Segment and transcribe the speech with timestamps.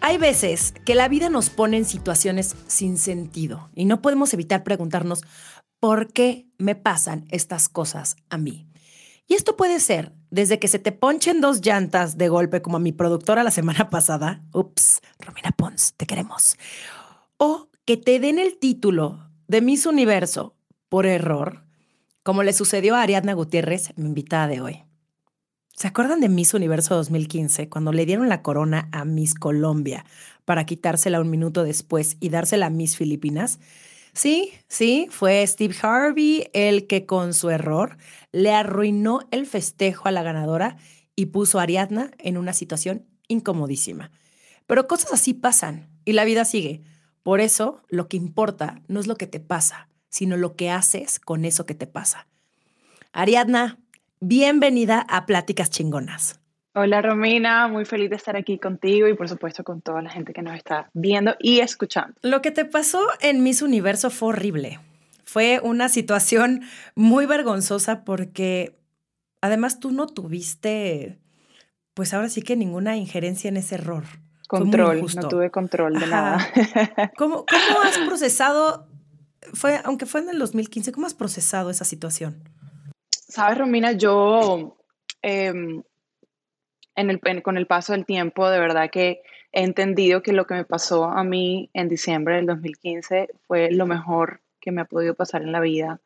[0.00, 4.62] Hay veces que la vida nos pone en situaciones sin sentido y no podemos evitar
[4.62, 5.24] preguntarnos
[5.80, 8.68] por qué me pasan estas cosas a mí.
[9.26, 12.80] Y esto puede ser desde que se te ponchen dos llantas de golpe, como a
[12.80, 14.42] mi productora la semana pasada.
[14.52, 16.56] Ups, Romina Pons, te queremos.
[17.36, 20.54] O que te den el título de Miss Universo
[20.88, 21.64] por error,
[22.22, 24.87] como le sucedió a Ariadna Gutiérrez, mi invitada de hoy.
[25.78, 30.04] ¿Se acuerdan de Miss Universo 2015 cuando le dieron la corona a Miss Colombia
[30.44, 33.60] para quitársela un minuto después y dársela a Miss Filipinas?
[34.12, 37.96] Sí, sí, fue Steve Harvey el que con su error
[38.32, 40.78] le arruinó el festejo a la ganadora
[41.14, 44.10] y puso a Ariadna en una situación incomodísima.
[44.66, 46.82] Pero cosas así pasan y la vida sigue.
[47.22, 51.20] Por eso lo que importa no es lo que te pasa, sino lo que haces
[51.20, 52.26] con eso que te pasa.
[53.12, 53.78] Ariadna,
[54.20, 56.40] Bienvenida a Pláticas Chingonas.
[56.74, 60.32] Hola Romina, muy feliz de estar aquí contigo y por supuesto con toda la gente
[60.32, 62.14] que nos está viendo y escuchando.
[62.22, 64.80] Lo que te pasó en Miss Universo fue horrible.
[65.24, 66.62] Fue una situación
[66.96, 68.76] muy vergonzosa porque
[69.40, 71.20] además tú no tuviste,
[71.94, 74.02] pues ahora sí que ninguna injerencia en ese error.
[74.48, 76.38] Control, no tuve control de nada.
[77.16, 78.88] ¿Cómo, ¿Cómo has procesado,
[79.52, 82.42] fue, aunque fue en el 2015, cómo has procesado esa situación?
[83.28, 84.78] Sabes, Romina, yo
[85.20, 85.82] em,
[86.96, 89.20] en el, con el paso del tiempo, de verdad que
[89.52, 93.84] he entendido que lo que me pasó a mí en diciembre del 2015 fue lo
[93.84, 96.00] mejor que me ha podido pasar en la vida.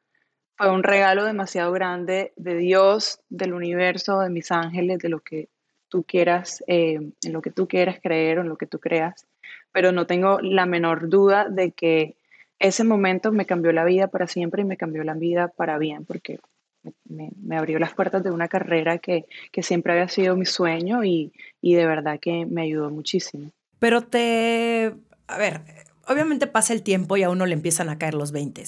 [0.56, 5.48] Fue un regalo demasiado grande de Dios, del universo, de mis ángeles, de lo que
[5.88, 9.28] tú quieras, em, en lo que tú quieras creer o en lo que tú creas.
[9.70, 12.16] Pero no tengo la menor duda de que
[12.58, 16.04] ese momento me cambió la vida para siempre y me cambió la vida para bien,
[16.04, 16.40] porque
[17.08, 19.26] me, abrió las puertas de una carrera que,
[19.62, 21.32] siempre había sido mi sueño y,
[21.62, 23.50] de verdad que me ayudó muchísimo.
[23.78, 24.92] Pero te,
[25.26, 25.60] a ver,
[26.06, 28.64] obviamente pasa el tiempo y a uno le empiezan a caer los 20.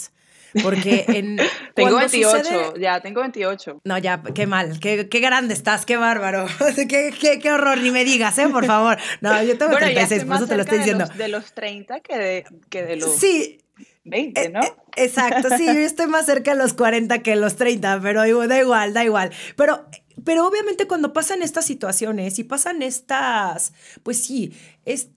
[0.62, 1.36] Porque en.
[1.74, 3.80] tengo 28, ya tengo 28.
[3.84, 6.46] No, ya, qué mal, qué, qué grande estás, qué bárbaro.
[6.76, 8.48] qué, qué, qué, horror, ni me digas, ¿eh?
[8.48, 8.98] Por favor.
[9.20, 11.06] No, yo tengo bueno, 36, por eso te lo estoy diciendo.
[11.16, 13.16] De los, 30 que de, que de los.
[13.16, 13.58] Sí,
[14.04, 14.62] 20, eh, ¿no?
[14.62, 18.58] Eh, exacto, sí, yo estoy más cerca de los 40 que los 30, pero da
[18.58, 19.30] igual, da igual.
[19.56, 19.86] Pero,
[20.24, 24.52] pero obviamente cuando pasan estas situaciones y pasan estas, pues sí,
[24.84, 25.10] es,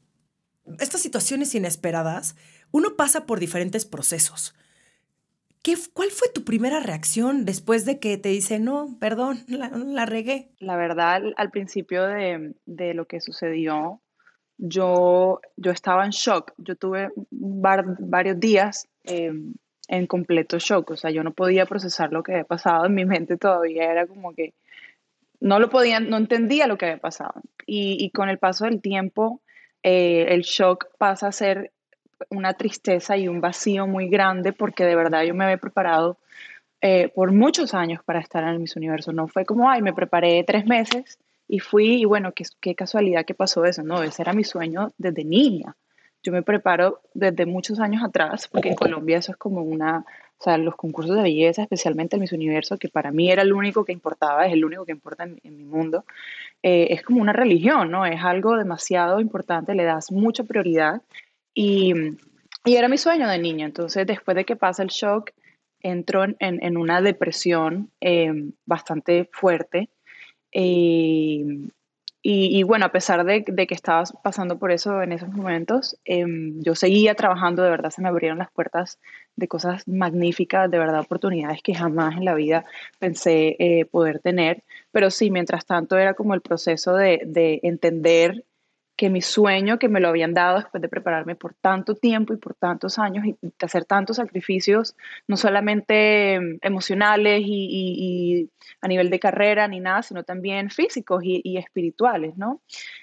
[0.80, 2.36] estas situaciones inesperadas,
[2.72, 4.56] uno pasa por diferentes procesos.
[5.62, 10.50] ¿Qué, ¿Cuál fue tu primera reacción después de que te dice, no, perdón, la, regué?
[10.60, 14.02] La verdad, al principio de, de lo que sucedió,
[14.58, 16.54] yo, yo estaba en shock.
[16.58, 19.54] Yo tuve varios días em,
[19.88, 20.92] en completo shock.
[20.92, 23.92] O sea, yo no podía procesar lo que había pasado en mi mente todavía.
[23.92, 24.54] Era como que
[25.40, 27.42] no lo podía, no entendía lo que había pasado.
[27.66, 29.42] Y, con el paso del tiempo,
[29.84, 31.72] eh, el shock pasa a ser
[32.30, 36.18] una tristeza y un vacío muy grande porque de verdad yo me había preparado
[36.82, 39.12] eh, por muchos años para estar en el Miss Universo.
[39.12, 43.26] No fue como, ay, me preparé tres meses y fui, y bueno, qué, qué casualidad
[43.26, 44.04] que pasó eso, ¿no?
[44.04, 45.76] Ese era mi sueño desde niña.
[46.24, 50.44] Yo me preparo desde muchos años atrás, porque en Colombia eso es como una, o
[50.44, 53.86] sea, los concursos de belleza, especialmente el Miss Universo, que para mí era el único
[53.86, 56.04] que importaba, es el único que importa en, mi mundo,
[56.64, 58.06] eh, es como una religión, ¿no?
[58.06, 61.02] Es algo demasiado importante, le das mucha prioridad
[61.54, 61.94] y,
[62.66, 63.66] y era mi sueño de niña.
[63.66, 65.32] Entonces, después de que pasa el shock,
[65.80, 69.90] entro en, en una depresión eh, bastante fuerte
[70.60, 71.70] eh,
[72.24, 76.76] y, bueno, a pesar de, que estabas pasando por eso en esos momentos, em, yo
[76.76, 79.00] seguía trabajando, de verdad se me abrieron las puertas
[79.36, 82.66] de cosas magníficas, de verdad oportunidades que jamás en la vida
[83.00, 84.64] pensé eh, poder tener.
[84.92, 88.44] Pero sí, mientras tanto era como el proceso de entender
[88.98, 92.38] que mi sueño que me lo habían dado después de prepararme por tanto tiempo y
[92.38, 94.96] por tantos años y de hacer tantos sacrificios,
[95.28, 98.50] no solamente em, emocionales y,
[98.82, 102.62] a nivel de carrera ni nada, sino también físicos y, espirituales, ¿no?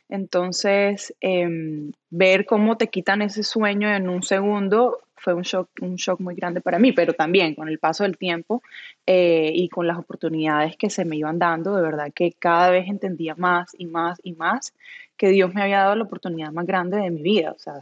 [0.09, 5.97] Entonces, em, ver cómo te quitan ese sueño en un segundo fue un shock, un
[5.97, 8.63] shock muy grande para mí, pero también con el paso del tiempo
[9.07, 12.89] eh, y con las oportunidades que se me iban dando, de verdad que cada vez
[12.89, 14.75] entendía más y más y más
[15.17, 17.75] que Dios me había dado la oportunidad más grande de mi vida, o sea,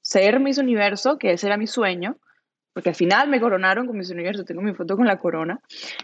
[0.00, 2.16] ser Miss Universo, que ese era mi sueño,
[2.72, 5.60] porque al final me coronaron con Miss Universo, tengo mi foto con la corona,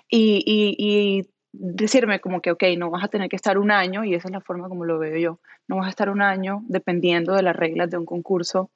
[0.09, 4.05] y, y, y decirme como que, ok, no vas a tener que estar un año,
[4.05, 6.63] y esa es la forma como lo veo yo, no vas a estar un año
[6.69, 8.71] dependiendo de las reglas de un concurso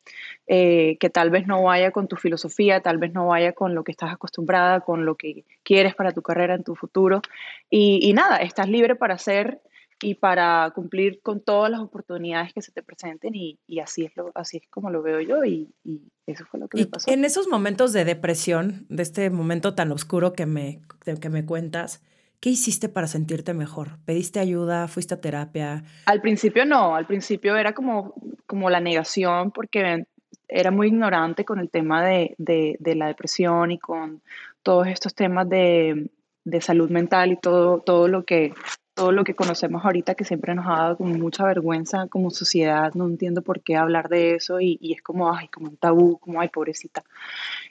[0.46, 3.84] eh, que tal vez no vaya con tu filosofía, tal vez no vaya con lo
[3.84, 7.20] que estás acostumbrada, con lo que quieres para tu carrera en tu futuro.
[7.68, 9.60] Y, y nada, estás libre para hacer
[10.00, 14.16] y para cumplir con todas las oportunidades que se te presenten y, y así, es
[14.16, 17.10] lo, así es como lo veo yo y, y eso fue lo que me pasó.
[17.10, 20.80] En esos momentos de depresión, de este momento tan oscuro que me,
[21.20, 22.02] que me cuentas,
[22.40, 23.98] ¿Qué hiciste para sentirte mejor?
[24.04, 24.86] ¿Pediste ayuda?
[24.86, 25.82] ¿Fuiste a terapia?
[26.06, 28.14] Al principio no, al principio era como,
[28.46, 30.06] como la negación porque
[30.46, 34.22] era muy ignorante con el tema de, de, de la depresión y con
[34.62, 36.10] todos estos temas de,
[36.44, 38.54] de, salud mental y todo, todo, lo que,
[38.94, 42.94] todo lo que conocemos ahorita que siempre nos ha dado como mucha vergüenza como sociedad.
[42.94, 46.18] No entiendo por qué hablar de eso y, y es como, ay, como un tabú,
[46.18, 47.02] como, ay, pobrecita.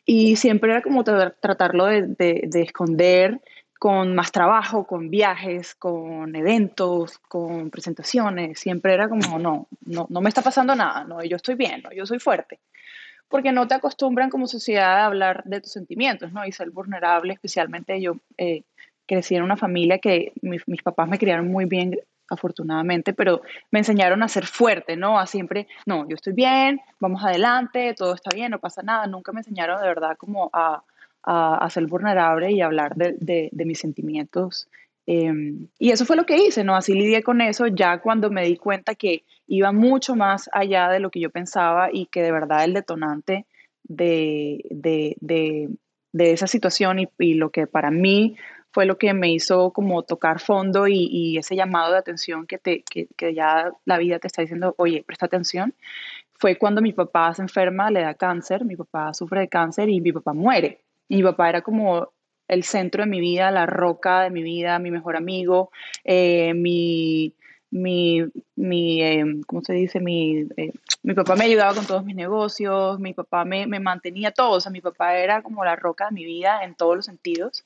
[0.05, 3.39] Y siempre era como tratarlo de, de esconder
[3.79, 8.59] con más trabajo, con viajes, con eventos, con presentaciones.
[8.59, 11.91] Siempre era como, no, no, no me está pasando nada, no, yo estoy bien, no,
[11.91, 12.59] yo soy fuerte.
[13.29, 16.45] Porque no te acostumbran como sociedad a hablar de tus sentimientos, ¿no?
[16.45, 18.63] Y ser vulnerable, especialmente yo eh,
[19.05, 21.97] crecí en una familia que mis, mis papás me criaron muy bien,
[22.29, 23.41] afortunadamente, pero
[23.71, 25.19] me enseñaron a ser fuerte, ¿no?
[25.19, 29.07] A siempre, no, yo estoy bien, vamos adelante, todo está bien, no pasa nada.
[29.07, 30.83] Nunca me enseñaron de verdad como a,
[31.29, 34.69] a, ser vulnerable y hablar de, de, mis sentimientos.
[35.05, 36.75] Em, y eso fue lo que hice, ¿no?
[36.75, 40.99] Así lidié con eso ya cuando me di cuenta que iba mucho más allá de
[40.99, 43.45] lo que yo pensaba y que de verdad el detonante
[43.83, 45.17] de, de,
[46.13, 48.37] de esa situación y, y, lo que para mí
[48.71, 52.57] fue lo que me hizo como tocar fondo y, y ese llamado de atención que,
[52.57, 55.73] te, que, que, ya la vida te está diciendo, oye, presta atención,
[56.33, 60.01] fue cuando mi papá se enferma, le da cáncer, mi papá sufre de cáncer y
[60.01, 62.11] mi papá muere mi papá era como
[62.47, 65.71] el centro de mi vida, la roca de mi vida, mi mejor amigo,
[66.03, 67.33] eh, mi,
[67.71, 68.23] mi,
[68.55, 69.99] mi eh, ¿cómo se dice?
[69.99, 70.71] Mi, eh,
[71.03, 74.61] mi papá me ayudaba con todos mis negocios, mi papá me, me, mantenía todo, o
[74.61, 77.65] sea, mi papá era como la roca de mi vida en todos los sentidos.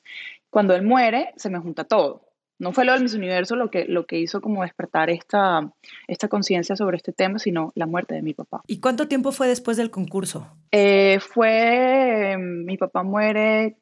[0.49, 2.30] Cuando él muere, se me junta todo
[2.61, 5.73] no fue lo del Miss Universo lo que, lo que hizo como despertar esta,
[6.07, 8.61] esta conciencia sobre este tema, sino la muerte de mi papá.
[8.67, 10.47] ¿Y cuánto tiempo fue después del concurso?
[10.71, 13.77] Eh, fue, mi papá muere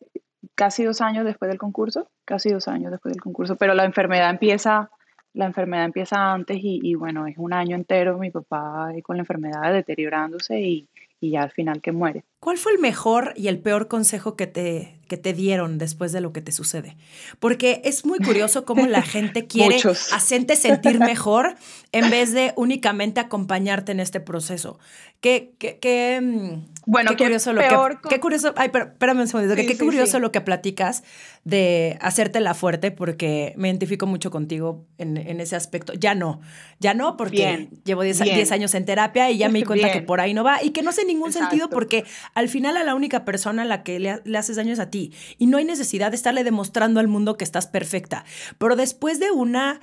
[0.55, 4.29] casi dos años después del concurso, casi dos años después del concurso, pero la enfermedad
[4.29, 4.89] empieza,
[5.33, 9.23] la enfermedad empieza antes y, y bueno, es un año entero mi papá con la
[9.23, 10.87] enfermedad deteriorándose y,
[11.19, 12.23] y ya al final que muere.
[12.39, 16.21] ¿Cuál fue el mejor y el peor consejo que te, que te dieron después de
[16.21, 16.95] lo que te sucede?
[17.39, 19.77] Porque es muy curioso cómo la gente quiere
[20.13, 21.55] hacerte sentir mejor
[21.91, 24.79] en vez de únicamente acompañarte en este proceso.
[25.19, 28.07] Qué, qué, qué, mm, bueno, qué curioso lo que...
[28.09, 30.21] Qué curioso, ay, pero, espérame un segundo, sí, qué sí, curioso sí.
[30.21, 31.03] lo que platicas
[31.43, 35.93] de hacértela fuerte porque me identifico mucho contigo en, en ese aspecto.
[35.93, 36.39] Ya no,
[36.79, 39.99] ya no porque bien, llevo 10 años en terapia y ya me di cuenta bien.
[39.99, 41.49] que por ahí no va y que no hace ningún Exacto.
[41.49, 44.73] sentido porque al final a la única persona a la que le, le, haces daño
[44.73, 45.13] es a ti.
[45.37, 48.25] Y no hay necesidad de estarle demostrando al mundo que estás perfecta.
[48.57, 49.81] Pero después de una,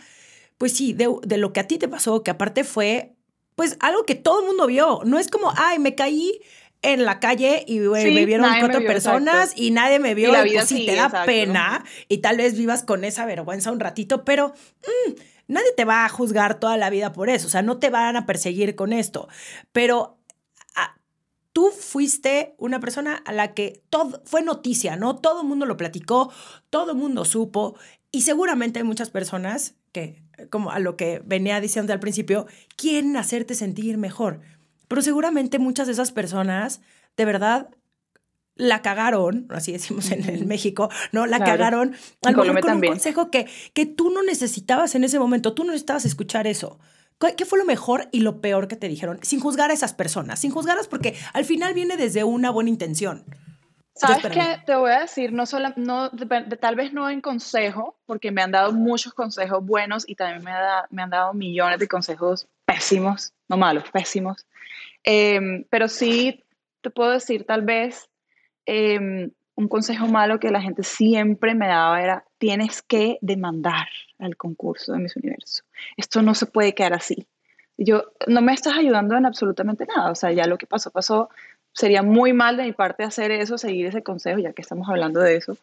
[0.59, 3.17] pues sí, de, de lo que a ti te pasó, que aparte fue,
[3.55, 5.01] pues algo que todo el mundo vio.
[5.05, 6.41] No es como, ay, me caí
[6.83, 9.63] en la calle y sí, me vieron cuatro me vio, personas exacto.
[9.63, 10.29] y nadie me vio.
[10.29, 11.27] Y, la vida pues, sí, te da exacto.
[11.27, 14.55] pena y tal vez vivas con esa vergüenza un ratito, pero...
[14.87, 15.13] Mmm,
[15.49, 18.17] nadie te va a juzgar toda la vida por eso, o sea, no te van
[18.17, 19.29] a perseguir con esto,
[19.73, 20.16] pero
[21.57, 25.17] tú fuiste una persona a la que todo fue noticia, ¿no?
[25.17, 26.31] Todo el mundo lo platicó,
[26.69, 27.79] todo el mundo supo
[28.13, 32.47] y seguramente hay muchas personas que, como a lo que venía diciendo al principio,
[32.77, 34.43] quieren hacerte sentir mejor.
[34.87, 36.83] Pero seguramente muchas de esas personas
[37.17, 37.71] de verdad
[38.57, 41.25] la cagaron, así decimos en, en México, ¿no?
[41.25, 41.53] La claro.
[41.53, 41.97] cagaron.
[42.23, 42.93] A lo mejor con también.
[42.93, 46.79] un consejo que, que tú no necesitabas en ese momento, tú no necesitabas escuchar eso.
[47.19, 49.19] ¿Qué fue lo mejor y lo peor que te dijeron?
[49.23, 53.25] Sin juzgar a esas personas, sin juzgarlas porque al final viene desde una buena intención.
[53.95, 54.59] ¿Sabes qué?
[54.67, 58.31] Te voy a decir, no solo, no, de, de, tal vez no en consejo, porque
[58.31, 61.89] me han dado muchos consejos buenos y también me, da, me han dado millones de
[61.89, 64.47] consejos pésimos, no malos, pésimos.
[65.03, 66.45] Eh, pero sí
[66.83, 68.11] te puedo decir, tal vez,
[68.67, 74.37] eh, un consejo malo que la gente siempre me daba era, tienes que demandar al
[74.37, 75.65] concurso de Miss Universo.
[75.97, 77.27] Esto no se puede quedar así.
[77.79, 80.11] Yo, no me estás ayudando en absolutamente nada.
[80.11, 81.31] O sea, ya lo que pasó, pasó.
[81.73, 85.21] sería muy mal de mi parte hacer eso, seguir ese consejo, ya que estamos hablando
[85.21, 85.57] de eso.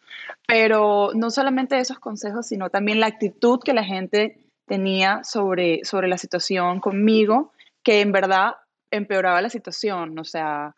[0.46, 6.08] Pero no solamente esos consejos, sino también la actitud que la gente tenía sobre, sobre
[6.08, 7.52] la situación conmigo,
[7.84, 8.54] que en verdad
[8.90, 10.74] empeoraba la situación, o sea,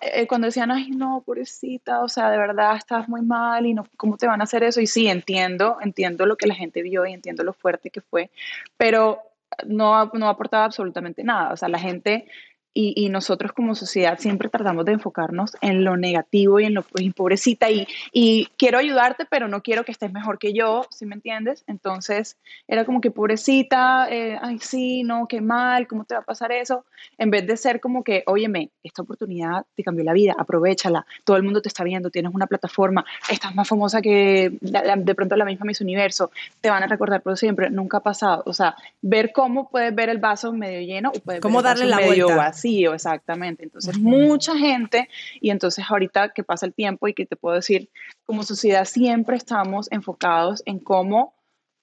[0.00, 3.86] eh, cuando decían, ay, no, pobrecita, o sea, de verdad estás muy mal y no,
[3.96, 4.80] ¿cómo te van a hacer eso?
[4.80, 8.30] Y sí, entiendo, entiendo lo que la gente vio y entiendo lo fuerte que fue,
[8.76, 9.20] pero
[9.66, 12.26] no, no aportaba absolutamente nada, o sea, la gente
[12.72, 17.12] y, nosotros como sociedad siempre tratamos de enfocarnos en lo negativo y en lo pues,
[17.14, 21.16] pobrecita y, y, quiero ayudarte, pero no quiero que estés mejor que yo, ¿sí me
[21.16, 21.64] entiendes?
[21.66, 22.36] Entonces
[22.68, 26.52] era como que pobrecita, eh, ay sí, no, qué mal, ¿cómo te va a pasar
[26.52, 26.84] eso?
[27.18, 31.36] En vez de ser como que, óyeme, esta oportunidad te cambió la vida, aprovechala, todo
[31.36, 35.44] el mundo te está viendo, tienes una plataforma, estás más famosa que de pronto la
[35.44, 39.32] misma Miss Universo, te van a recordar por siempre, nunca ha pasado, o sea, ver
[39.32, 42.52] cómo puedes ver el vaso medio lleno o puedes ¿Cómo ver darle la medio vuelta?
[42.64, 43.64] Exactamente.
[43.64, 45.08] Entonces, mucha gente,
[45.40, 47.90] y entonces ahorita que pasa el tiempo y que te puedo decir,
[48.24, 51.34] como sociedad siempre estamos enfocados en cómo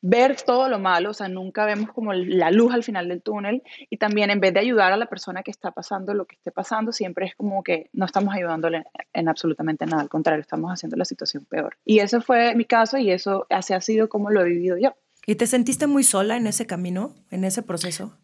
[0.02, 3.64] ver todo lo malo, o sea, nunca vemos como la luz al final del túnel
[3.90, 6.52] y también en vez de ayudar a la persona que está pasando lo que esté
[6.52, 10.96] pasando, siempre es como que no estamos ayudándole en absolutamente nada, al contrario, estamos haciendo
[10.98, 11.78] la situación peor.
[11.84, 14.96] Y ese fue mi caso y eso así ha sido como lo he vivido yo.
[15.26, 18.18] ¿Y te sentiste muy sola en ese camino, en ese proceso?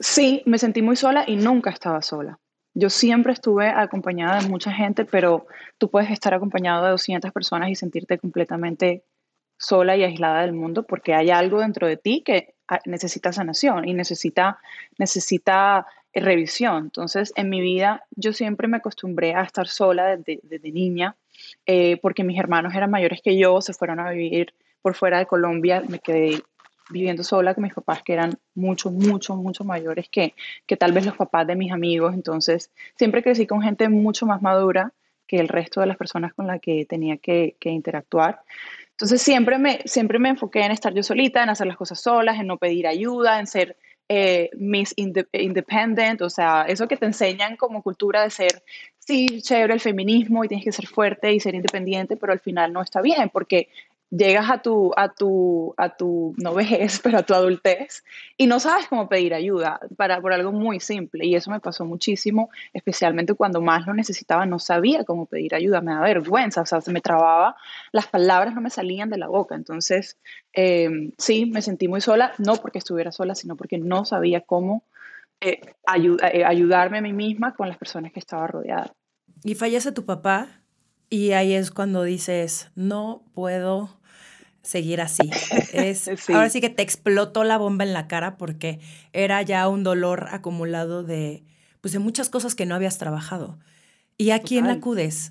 [0.00, 2.38] Sí, me sentí muy sola y nunca estaba sola.
[2.74, 5.46] Yo siempre estuve acompañada de mucha gente, pero
[5.78, 9.04] tú puedes estar acompañado de 200 personas y sentirte completamente
[9.56, 13.86] sola y aislada del mundo porque hay algo dentro de ti que ah, necesita sanación
[13.88, 14.58] y necesita,
[14.98, 16.84] necesita eh, revisión.
[16.84, 21.16] Entonces, en mi vida yo siempre me acostumbré a estar sola desde, niña
[21.66, 25.26] eh, porque mis hermanos eran mayores que yo, se fueron a vivir por fuera de
[25.26, 26.42] Colombia, me quedé
[26.90, 30.34] viviendo sola con mis papás que eran mucho, mucho, mucho mayores que,
[30.66, 32.14] que tal vez los papás de mis amigos.
[32.14, 34.92] Entonces, siempre crecí con gente mucho más madura
[35.26, 38.42] que el resto de las personas con las que tenía que, que interactuar.
[38.90, 42.38] Entonces, siempre me, siempre me enfoqué en estar yo solita, en hacer las cosas solas,
[42.38, 43.76] en no pedir ayuda, en ser
[44.08, 48.62] eh, Miss Independent, o sea, eso que te enseñan como cultura de ser,
[48.98, 52.72] sí, chévere el feminismo y tienes que ser fuerte y ser independiente, pero al final
[52.72, 53.68] no está bien, porque
[54.10, 58.04] llegas a tu, a tu, a tu, no vejez, pero a tu adultez
[58.36, 61.26] y no sabes cómo pedir ayuda para, por algo muy simple.
[61.26, 65.80] Y eso me pasó muchísimo, especialmente cuando más lo necesitaba, no sabía cómo pedir ayuda,
[65.80, 67.56] me da vergüenza, o sea, se me trababa,
[67.92, 69.54] las palabras no me salían de la boca.
[69.54, 70.18] Entonces,
[70.52, 74.84] eh, sí, me sentí muy sola, no porque estuviera sola, sino porque no sabía cómo
[75.40, 75.60] eh,
[76.32, 78.94] eh, ayudarme a mí misma con las personas que estaba rodeada.
[79.42, 80.63] ¿Y fallece tu papá?
[81.14, 83.88] Y ahí es cuando dices, no puedo
[84.62, 85.30] seguir así.
[85.72, 88.80] Es, Ahora sí que te explotó la bomba en la cara porque
[89.12, 91.44] era ya un dolor acumulado de,
[91.80, 93.60] pues de muchas cosas que no habías trabajado.
[94.18, 95.30] ¿Y a quién acudes?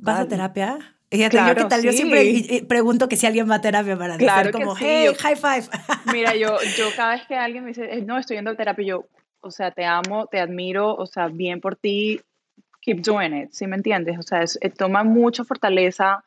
[0.00, 0.98] ¿Vas a terapia?
[1.30, 1.82] claro, yo, tal?
[1.82, 5.64] yo siempre pregunto que si alguien va a terapia para decir como, hey, high five.
[6.12, 8.84] Mira, yo, yo cada vez que alguien me dice, eh, no, estoy yendo a terapia,
[8.84, 9.06] yo,
[9.40, 12.20] o sea, te amo, te admiro, o sea, bien por ti,
[12.82, 14.18] keep doing it, ¿sí me entiendes?
[14.18, 16.24] O sea, eh, toma mucha fortaleza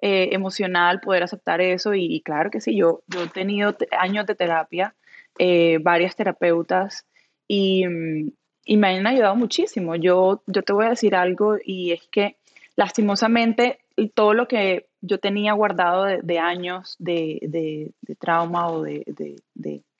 [0.00, 4.34] eh, emocional poder aceptar eso y, claro que sí, yo, yo he tenido años de
[4.34, 4.94] terapia,
[5.38, 7.06] eh, varias terapeutas
[7.48, 8.30] y, mm,
[8.64, 9.96] y, me han ayudado muchísimo.
[9.96, 12.36] Yo, yo te voy a decir algo y es que
[12.76, 13.80] lastimosamente
[14.14, 19.04] todo lo que yo tenía guardado de, años de, de, de, trauma o de,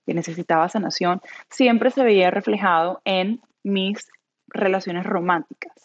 [0.04, 1.20] que necesitaba sanación,
[1.50, 4.08] siempre se veía reflejado en mis
[4.48, 5.75] relaciones románticas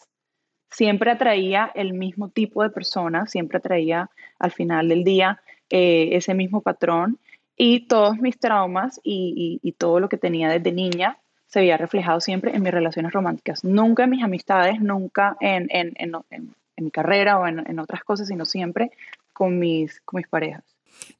[0.71, 4.09] siempre atraía el mismo tipo de persona, siempre atraía
[4.39, 7.19] al final del día eh, ese mismo patrón
[7.55, 12.55] y todos mis traumas y, todo lo que tenía desde niña se veía reflejado siempre
[12.55, 15.67] en mis relaciones románticas, nunca en mis amistades, nunca en,
[16.77, 18.91] mi carrera o en, otras cosas, sino siempre
[19.33, 20.63] con mis, con mis parejas.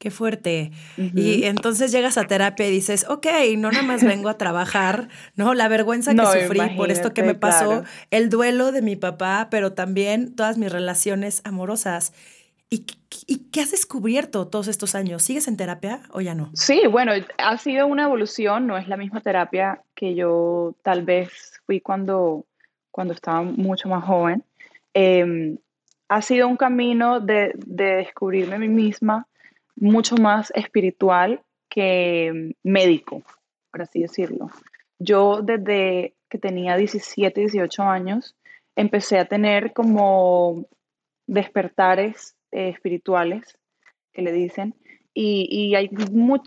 [0.02, 0.72] Qué fuerte.
[0.98, 3.28] Y entonces llegas a terapia y dices, ok,
[3.60, 5.54] no nada más vengo a trabajar, ¿no?
[5.54, 9.74] La vergüenza que sufrí por esto que me pasó, el duelo de mi papá, pero
[9.74, 12.14] también todas mis relaciones amorosas.
[12.72, 12.88] ¿Y,
[13.52, 15.22] qué has descubierto todos estos años?
[15.22, 16.50] ¿Sigues en terapia o ya no?
[16.56, 21.30] Sí, bueno, ha sido una evolución, no es la misma terapia que yo tal vez
[21.68, 22.48] fui cuando,
[22.90, 24.44] cuando estaba mucho más joven.
[24.96, 25.60] Em,
[26.10, 29.28] ha sido un camino de, de descubrirme a mí misma,
[29.76, 33.24] mucho más espiritual que médico,
[33.72, 34.50] por así decirlo.
[35.00, 38.36] Yo desde que tenía 17, 18 años,
[38.76, 40.66] empecé a tener como
[41.28, 43.58] despertares eh, espirituales,
[44.14, 44.76] que le dicen,
[45.14, 45.90] y, hay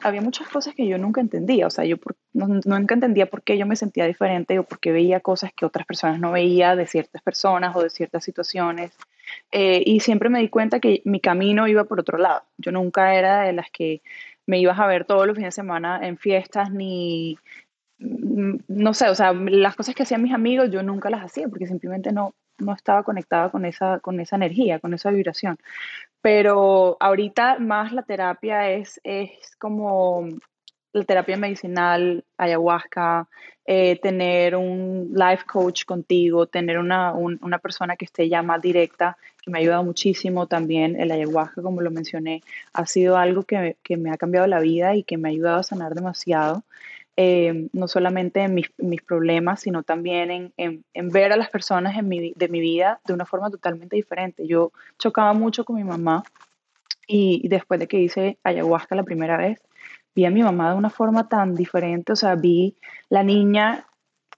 [0.03, 1.67] había muchas cosas que yo nunca entendía.
[1.67, 1.97] O sea, yo,
[2.33, 5.67] no, nunca entendía por qué yo me sentía diferente o por qué veía cosas que
[5.67, 8.93] otras personas no veía de ciertas personas o de ciertas situaciones.
[9.51, 12.43] Eh, y siempre me di cuenta que mi camino iba por otro lado.
[12.59, 14.03] Yo nunca era de las que
[14.47, 17.39] me ibas a ver todos los fines de semana en fiestas ni,
[17.99, 21.49] mm, no sé, o sea, las cosas que hacían mis amigos yo nunca las hacía
[21.49, 25.59] porque simplemente no, no estaba conectada con esa, con esa energía, con esa vibración.
[26.21, 30.29] Pero ahorita más la terapia es, es como
[30.95, 33.27] la terapia medicinal, ayahuasca,
[33.67, 39.17] eh, tener un life coach contigo, tener una, una, persona que esté ya más directa,
[39.43, 40.99] que me ha ayudado muchísimo también.
[41.01, 44.95] El ayahuasca, como lo mencioné, ha sido algo que, que me ha cambiado la vida
[44.95, 46.63] y que me ha ayudado a sanar demasiado.
[47.17, 51.49] Eh, no solamente en mis, mis, problemas, sino también en, en, en, ver a las
[51.49, 54.47] personas en mi, de mi vida de una forma totalmente diferente.
[54.49, 56.25] Yo chocaba mucho con mi mamá
[57.07, 59.61] y después de que hice ayahuasca la primera vez,
[60.15, 62.77] vi a mi mamá de una forma tan diferente, o sea, vi
[63.09, 63.87] la niña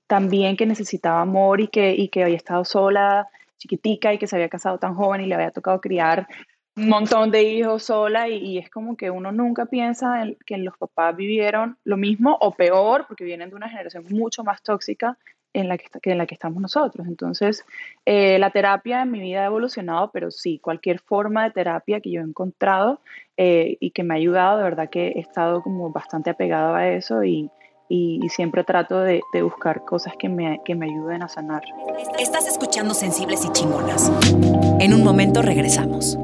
[0.07, 3.29] también que necesitaba amor y que, y que había estado sola,
[3.59, 6.29] chiquitica y que se había casado tan joven y le había tocado criar
[6.77, 10.77] un montón de hijos sola y, es como que uno nunca piensa en, que los
[10.77, 15.17] papás vivieron lo mismo o peor porque vienen de una generación mucho más tóxica
[15.57, 17.07] en la que, en la que estamos nosotros.
[17.09, 17.65] Entonces,
[18.05, 22.11] eh, la terapia en mi vida ha evolucionado, pero sí, cualquier forma de terapia que
[22.11, 23.01] yo he encontrado
[23.39, 26.89] eh, y que me ha ayudado, de verdad que he estado como bastante apegado a
[26.89, 27.51] eso y,
[27.89, 31.63] y, siempre trato de, de, buscar cosas que me, que me ayuden a sanar.
[32.19, 34.13] Estás escuchando Sensibles y Chingonas.
[34.79, 36.19] En un momento regresamos.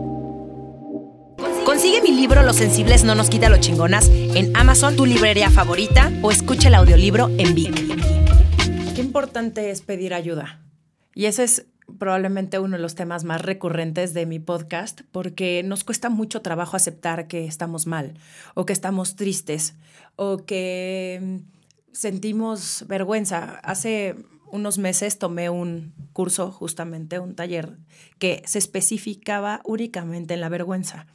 [1.64, 6.10] Consigue mi libro Los Sensibles no nos quita lo chingonas en Amazon, tu librería favorita,
[6.20, 8.01] o escucha el audiolibro en Vic
[9.12, 10.64] importante es pedir ayuda.
[11.14, 11.66] Y ese es
[11.98, 16.76] probablemente uno de los temas más recurrentes de mi podcast porque nos cuesta mucho trabajo
[16.76, 18.14] aceptar que estamos mal
[18.54, 19.74] o que estamos tristes
[20.16, 21.36] o que mm,
[21.92, 23.60] sentimos vergüenza.
[23.62, 24.16] Hace
[24.50, 27.76] unos meses tomé un curso, justamente un taller,
[28.18, 31.06] que se especificaba únicamente en la vergüenza,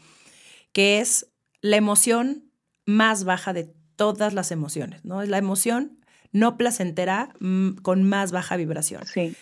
[0.72, 2.52] que es la emoción
[2.86, 5.24] más baja de todas las emociones, ¿no?
[5.24, 5.97] Es la emoción
[6.40, 9.06] no placentera mm, con más baja vibración.
[9.06, 9.36] Sí.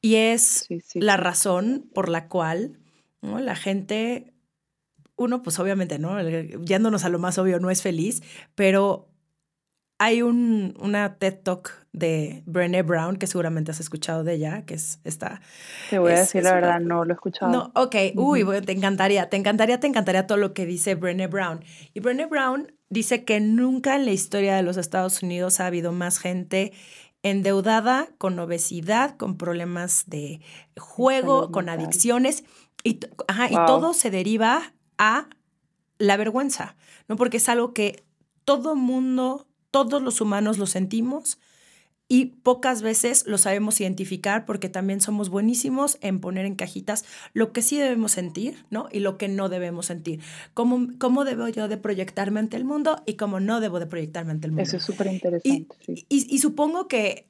[0.00, 2.78] Y es la razón por la cual
[3.22, 4.34] la gente,
[5.16, 6.20] uno pues obviamente, ¿no?
[6.20, 8.22] Yéndonos a lo más obvio, no es feliz,
[8.54, 9.08] pero
[9.98, 14.74] hay un, una TED Talk de Brené Brown, que seguramente has escuchado de ella, que
[14.74, 15.40] es esta...
[15.88, 17.50] Te voy a decir la verdad, no lo he escuchado.
[17.50, 21.64] No, ok, uy, te encantaría, te encantaría, te encantaría todo lo que dice Brené Brown.
[21.94, 25.92] Y Brené Brown dice que nunca en la historia de los Estados Unidos ha habido
[25.92, 26.72] más gente
[27.22, 30.40] endeudada, con obesidad, con problemas de
[30.78, 32.44] juego, con adicciones,
[32.82, 33.00] y,
[33.50, 35.28] y todo se deriva a
[35.98, 36.76] la vergüenza,
[37.08, 37.16] ¿no?
[37.16, 38.04] Porque es algo que
[38.44, 41.38] todo mundo, todos los humanos lo sentimos,
[42.14, 47.52] y pocas veces lo sabemos identificar porque también somos buenísimos en poner en cajitas lo
[47.52, 48.86] que sí debemos sentir, ¿no?
[48.92, 50.20] Y lo que no debemos sentir.
[50.54, 54.30] ¿Cómo, cómo debo yo de proyectarme ante el mundo y cómo no debo de proyectarme
[54.30, 54.62] ante el mundo?
[54.62, 55.74] Eso es súper interesante.
[56.08, 57.26] Y, y, supongo que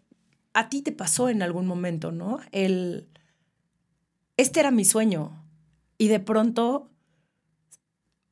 [0.53, 2.40] a ti te pasó en algún momento, ¿no?
[2.53, 3.09] El,
[4.37, 5.33] este era mi sueño
[5.97, 6.90] y de pronto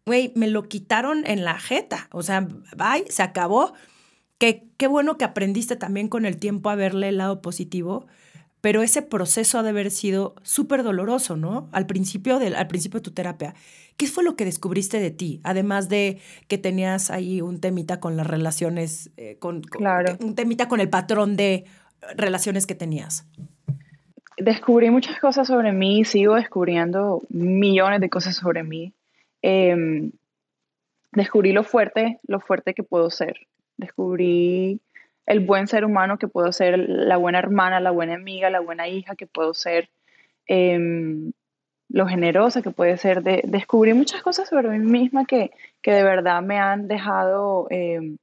[0.05, 2.09] güey, me lo quitaron en la jeta.
[2.13, 3.73] O sea, bye, se acabó
[4.43, 8.07] qué bueno que aprendiste también con el tiempo a verle el lado positivo,
[8.61, 11.69] pero ese proceso ha de haber sido súper doloroso, ¿no?
[11.73, 13.55] Al principio, de, al principio de tu terapia.
[13.97, 15.41] ¿Qué fue lo que descubriste de ti?
[15.43, 20.17] Además de que tenías ahí un temita con las relaciones, eh, con, claro.
[20.21, 21.65] un temita con el patrón de
[22.17, 23.27] relaciones que tenías.
[24.39, 28.93] Descubrí muchas cosas sobre mí, sigo descubriendo millones de cosas sobre mí.
[29.43, 30.13] Em,
[31.13, 33.37] descubrí lo fuerte, lo fuerte que puedo ser
[33.77, 34.81] descubrí
[35.27, 38.89] el buen ser humano que puedo ser, la buena hermana, la buena amiga, la buena
[38.89, 39.89] hija que puedo ser,
[40.47, 41.33] em,
[41.89, 43.23] lo generosa que puede ser.
[43.23, 48.19] De, descubrí muchas cosas sobre mí misma que, que de verdad me han dejado em,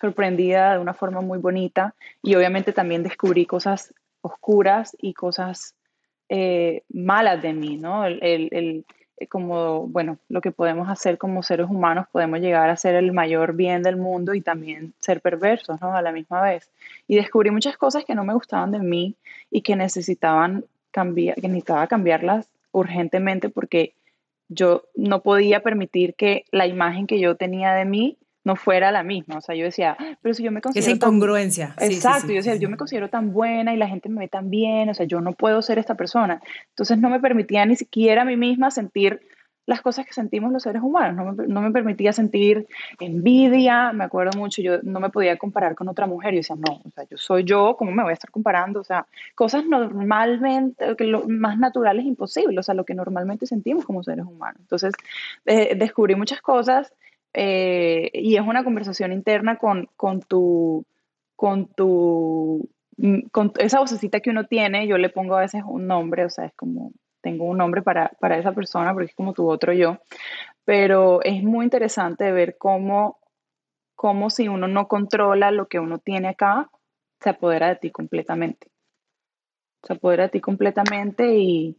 [0.00, 5.74] sorprendida de una forma muy bonita y obviamente también descubrí cosas oscuras y cosas
[6.28, 8.04] eh, malas de mí, ¿no?
[8.06, 8.84] el,
[9.28, 13.54] como, bueno, lo que podemos hacer como seres humanos, podemos llegar a ser el mayor
[13.54, 15.94] bien del mundo y también ser perversos, ¿no?
[15.94, 16.70] A la misma vez.
[17.06, 19.14] Y descubrí muchas cosas que no me gustaban de mí
[19.50, 23.92] y que necesitaban cambiar, que necesitaba cambiarlas urgentemente porque
[24.48, 29.02] yo no podía permitir que la imagen que yo tenía de mí no fuera la
[29.02, 29.38] misma.
[29.38, 30.86] O sea, yo decía, ah, pero si yo me considero.
[30.86, 31.74] Esa incongruencia.
[31.78, 32.28] Exacto.
[32.28, 34.88] yo decía, yo me considero tan buena y la gente me ve tan bien.
[34.88, 36.40] O sea, yo no puedo ser esta persona.
[36.70, 39.20] Entonces no me permitía ni siquiera a mí misma sentir
[39.66, 41.14] las cosas que sentimos los seres humanos.
[41.14, 42.66] No me, no me, permitía sentir
[42.98, 46.32] envidia, me acuerdo mucho, yo no me podía comparar con otra mujer.
[46.32, 48.80] Yo decía, no, o sea, yo soy yo, ¿cómo me voy a estar comparando?
[48.80, 53.46] O sea, cosas normalmente, que lo más natural es imposible, o sea, lo que normalmente
[53.46, 54.60] sentimos como seres humanos.
[54.60, 54.92] Entonces,
[55.44, 56.92] descubrí muchas cosas
[57.32, 60.84] eh, y es una conversación interna con, con tu,
[61.36, 62.68] con tu,
[63.32, 66.46] con esa vocecita que uno tiene, yo le pongo a veces un nombre, o sea,
[66.46, 69.98] es como tengo un nombre para, para esa persona porque es como tu otro yo,
[70.64, 73.18] pero es muy interesante ver cómo,
[73.94, 76.70] cómo si uno no controla lo que uno tiene acá,
[77.20, 78.68] se apodera de ti completamente.
[79.82, 81.76] Se apodera de ti completamente y,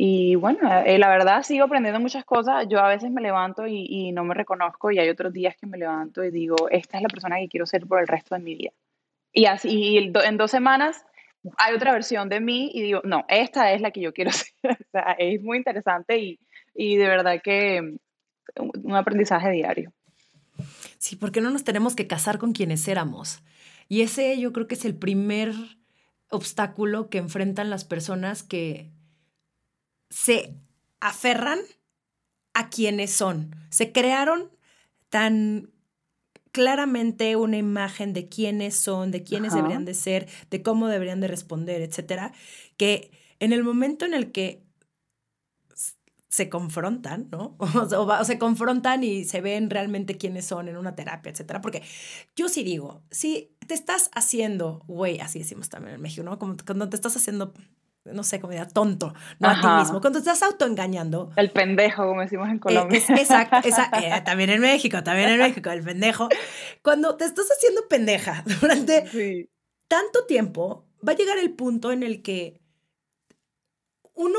[0.00, 2.68] y bueno, eh, la verdad sigo aprendiendo muchas cosas.
[2.70, 5.76] Yo a veces me levanto y, no me reconozco y hay otros días que me
[5.76, 8.54] levanto y digo, esta es la persona que quiero ser por el resto de mi
[8.54, 8.70] vida.
[9.32, 11.04] Y así y en dos semanas
[11.56, 14.78] hay otra versión de mí y digo, no, esta es la que yo quiero ser.
[15.18, 16.38] es muy interesante y,
[16.76, 19.92] y de verdad que mm, un aprendizaje diario.
[20.98, 23.42] Sí, porque no nos tenemos que casar con quienes éramos.
[23.88, 25.54] Y ese yo creo que es el primer
[26.30, 28.92] obstáculo que enfrentan las personas que
[30.10, 30.54] se
[31.00, 31.58] aferran
[32.54, 33.54] a quienes son.
[33.70, 34.50] Se crearon
[35.08, 35.70] tan
[36.50, 41.28] claramente una imagen de quiénes son, de quiénes deberían de ser, de cómo deberían de
[41.28, 42.32] responder, etcétera,
[42.76, 44.64] que en el momento en el que
[46.28, 47.56] se confrontan, ¿no?
[47.98, 51.60] O, se confrontan y se ven realmente quiénes son en una terapia, etcétera.
[51.60, 51.82] Porque
[52.36, 56.38] yo sí digo, si te estás haciendo, güey, así decimos también en México, ¿no?
[56.38, 57.54] Como cuando te estás haciendo
[58.04, 60.00] no sé, como diga, tonto, no a ti mismo.
[60.00, 61.30] Cuando te estás autoengañando.
[61.36, 62.98] El pendejo, como decimos en Colombia.
[62.98, 66.28] exacto, eh, también en México, también en México, el pendejo.
[66.82, 69.48] Cuando te estás haciendo pendeja durante
[69.88, 72.60] tanto tiempo, va a llegar el punto en el que
[74.14, 74.38] uno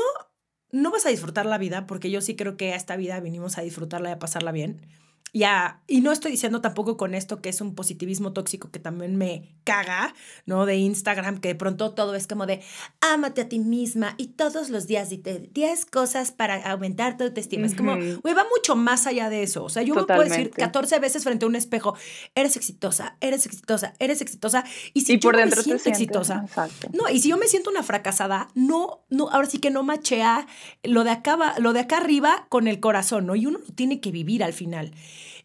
[0.72, 3.58] no vas a disfrutar la vida, porque yo sí creo que a esta vida vinimos
[3.58, 4.86] a disfrutarla y a pasarla bien
[5.32, 9.16] ya, y no estoy diciendo tampoco con esto que es un positivismo tóxico que también
[9.16, 10.14] me caga,
[10.46, 10.66] ¿no?
[10.66, 12.60] De Instagram, que de pronto todo es como de
[13.00, 17.66] ámate a ti misma y todos los días dite 10 cosas para aumentar tu autoestima.
[17.66, 19.64] Es como, güey, va mucho más allá de eso.
[19.64, 21.94] O sea, yo me puedo decir 14 veces frente a un espejo,
[22.34, 24.64] eres exitosa, eres exitosa, eres exitosa.
[24.94, 26.44] Y si por yo dentro me siento exitosa,
[26.92, 30.46] no, y si yo me siento una fracasada, no, no, ahora sí que no machea
[30.82, 33.36] lo de acá, lo de acá arriba con el corazón, ¿no?
[33.36, 34.92] Y uno lo tiene que vivir al final.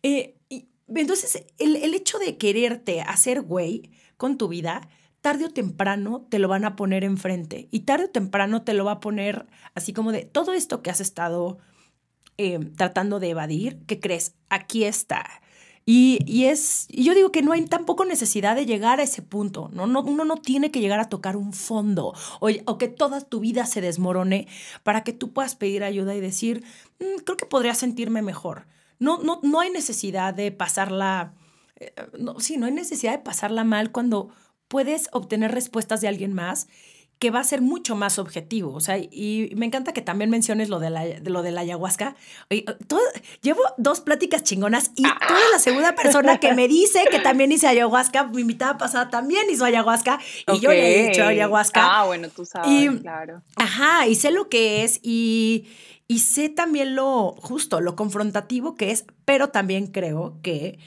[0.06, 0.36] Eh,
[0.88, 4.88] entonces, el, el hecho de quererte hacer güey con tu vida,
[5.22, 7.68] tarde o temprano te lo van a poner enfrente.
[7.72, 10.92] Y tarde o temprano te lo va a poner así como de todo esto que
[10.92, 11.58] has estado
[12.38, 14.36] eh, tratando de evadir, ¿qué crees?
[14.50, 15.26] Aquí está.
[15.88, 19.24] Y, y, es, y yo digo que no hay tampoco necesidad de llegar a ese
[19.24, 19.88] punto, ¿no?
[19.88, 23.40] no uno no tiene que llegar a tocar un fondo o, o, que toda tu
[23.40, 24.48] vida se desmorone
[24.84, 26.64] para que tú puedas pedir ayuda y decir,
[27.00, 28.68] mm, creo que podría sentirme mejor.
[29.00, 31.34] No, no, no hay necesidad de pasarla,
[31.78, 34.30] eh, no, sí, no hay necesidad de pasarla mal cuando
[34.68, 36.68] puedes obtener respuestas de alguien más
[37.20, 38.74] que va a ser mucho más objetivo.
[38.74, 42.16] O sea, y me encanta que también menciones lo de la, lo de la ayahuasca.
[43.42, 47.52] llevo dos pláticas chingonas y tú eres la segunda persona que me dice que también
[47.52, 48.26] hice ayahuasca.
[48.26, 50.20] Mi invitada pasada también hizo ayahuasca
[50.54, 52.00] y yo le he dicho ayahuasca.
[52.00, 53.42] Ah, bueno, tú sabes, claro.
[53.56, 55.66] Ajá, y sé lo que es y,
[56.08, 60.80] y sé también lo justo, lo confrontativo que es, pero también creo que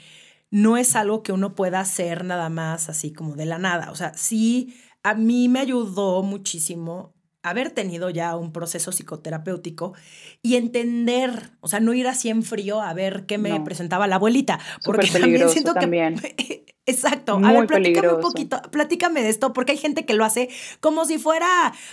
[0.51, 3.91] no es algo que uno pueda hacer nada más así como de la nada.
[3.91, 9.93] O sea, sí, a mí me ayudó muchísimo haber tenido ya un proceso psicoterapéutico
[10.41, 14.15] y entender, o sea, no ir así en frío a ver qué me presentaba la
[14.15, 16.19] abuelita, porque también siento también.
[16.19, 17.39] que Exacto.
[17.43, 20.49] a ver, platícame un poquito, platícame de esto, porque hay gente que lo hace
[20.79, 21.47] como si fuera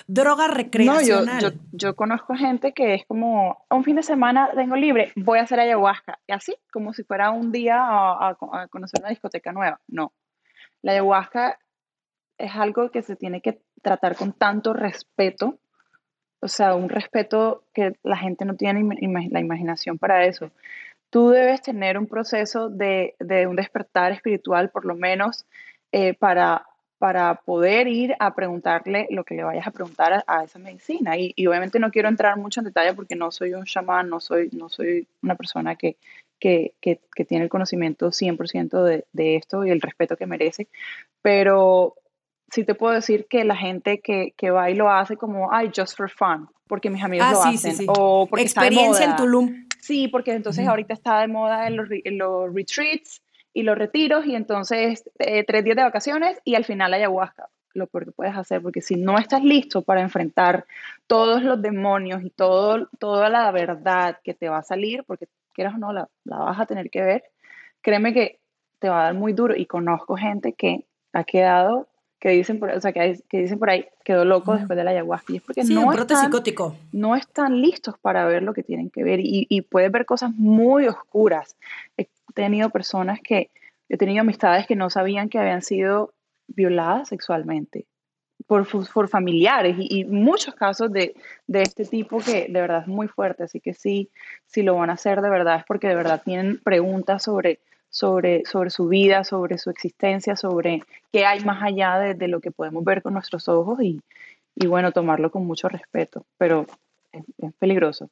[0.06, 1.42] droga recreacional.
[1.42, 5.38] No, yo, yo, conozco gente que es como, un fin de semana tengo libre, voy
[5.38, 9.52] a hacer ayahuasca, y así, como si fuera un día a, a conocer una discoteca
[9.52, 9.80] nueva.
[9.86, 10.14] No,
[10.80, 11.58] la ayahuasca
[12.38, 15.58] es algo que se tiene que tratar con tanto respeto,
[16.40, 18.82] o sea, un respeto que la gente no tiene
[19.30, 20.50] la imaginación para eso
[21.10, 23.14] tú debes tener un proceso de,
[23.48, 25.46] un despertar espiritual, por lo menos,
[25.92, 26.66] eh, para,
[26.98, 31.16] para poder ir a preguntarle lo que le vayas a preguntar a, esa medicina.
[31.16, 34.50] Y, obviamente no quiero entrar mucho en detalle porque no soy un chamán, no soy,
[34.52, 35.96] no soy una persona que,
[36.38, 36.74] que,
[37.26, 40.68] tiene el conocimiento 100% de, de, esto y el respeto que merece,
[41.22, 41.94] pero
[42.50, 45.96] sí te puedo decir que la gente que, va y lo hace como, ay, just
[45.96, 47.86] for fun, porque mis amigos ah, lo hacen.
[47.88, 49.66] O porque Experiencia en Tulum.
[49.80, 54.34] Sí, porque entonces ahorita está de moda en los, los, retreats y los retiros y
[54.34, 57.48] entonces eh, tres días de vacaciones y al final ayahuasca.
[57.74, 60.66] lo peor que puedes hacer, porque si no estás listo para enfrentar
[61.06, 65.74] todos los demonios y todo, toda la verdad que te va a salir, porque quieras
[65.74, 67.24] o no, la, la vas a tener que ver,
[67.80, 68.40] créeme que
[68.78, 69.54] te va a dar muy duro.
[69.56, 73.70] Y conozco gente que ha quedado que dicen por, o sea, que, que dicen por
[73.70, 75.32] ahí, quedó loco después de la ayahuasca.
[75.32, 76.76] Y es porque no, están, psicótico.
[76.92, 80.32] no están listos para ver lo que tienen que ver y, y puedes ver cosas
[80.34, 81.56] muy oscuras.
[81.96, 83.50] He tenido personas que,
[83.88, 86.12] he tenido amistades que no sabían que habían sido
[86.48, 87.86] violadas sexualmente
[88.46, 91.14] por, por familiares y, y, muchos casos de,
[91.46, 93.44] de, este tipo que de verdad es muy fuerte.
[93.44, 94.10] Así que sí,
[94.46, 97.60] si lo van a hacer de verdad es porque de verdad tienen preguntas sobre
[97.96, 102.50] sobre, sobre su vida, sobre su existencia, sobre qué hay más allá de, lo que
[102.50, 104.02] podemos ver con nuestros ojos y,
[104.54, 106.66] y bueno, tomarlo con mucho respeto, pero
[107.10, 107.24] es,
[107.58, 108.10] peligroso.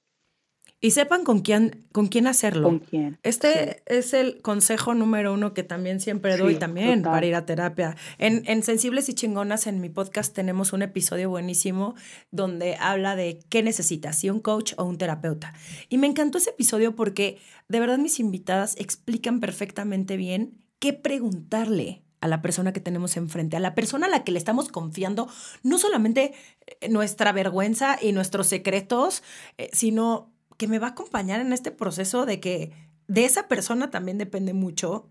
[0.85, 2.69] Y sepan con quién, con quién hacerlo.
[2.69, 3.19] ¿Con quién?
[3.23, 3.83] Este sí.
[3.87, 7.13] es el consejo número uno que también siempre doy Sí, también total.
[7.13, 7.97] para ir a terapia.
[8.19, 11.95] En, en Sensibles y Chingonas, en mi podcast, tenemos un episodio buenísimo
[12.33, 15.55] donde habla de qué necesitas, si un coach o un terapeuta.
[15.89, 22.03] Y me encantó ese episodio porque de verdad mis invitadas explican perfectamente bien qué preguntarle
[22.21, 25.29] a la persona que tenemos enfrente, a la persona a la que le estamos confiando,
[25.63, 26.35] no solamente
[26.81, 29.23] eh, nuestra vergüenza y nuestros secretos,
[29.57, 32.73] eh, sino que me va a acompañar en este proceso de que
[33.09, 35.09] de esa persona también depende mucho.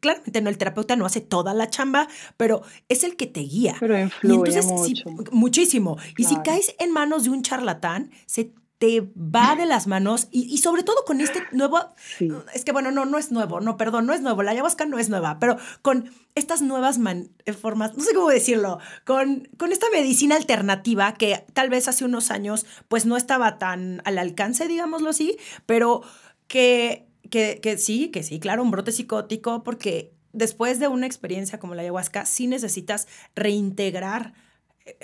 [0.00, 3.76] Claramente no, el terapeuta no hace toda la chamba, pero es el que te guía.
[3.80, 4.94] Pero influye y entonces, mucho.
[4.94, 5.96] Si, muchísimo.
[6.16, 10.42] Y si caes en manos de un charlatán, se te va de las manos y,
[10.52, 11.78] y sobre todo con este nuevo,
[12.18, 12.28] Sí.
[12.52, 14.98] es que bueno, no, no es nuevo, no, perdón, no es nuevo, la ayahuasca no
[14.98, 19.72] es nueva, pero con estas nuevas man- eh, formas, no sé cómo decirlo, con, con
[19.72, 24.68] esta medicina alternativa que tal vez hace unos años pues no estaba tan al alcance,
[24.68, 26.02] digámoslo así, pero
[26.46, 31.58] que, que, que sí, que sí, claro, un brote psicótico, porque después de una experiencia
[31.58, 34.34] como la ayahuasca, sí necesitas reintegrar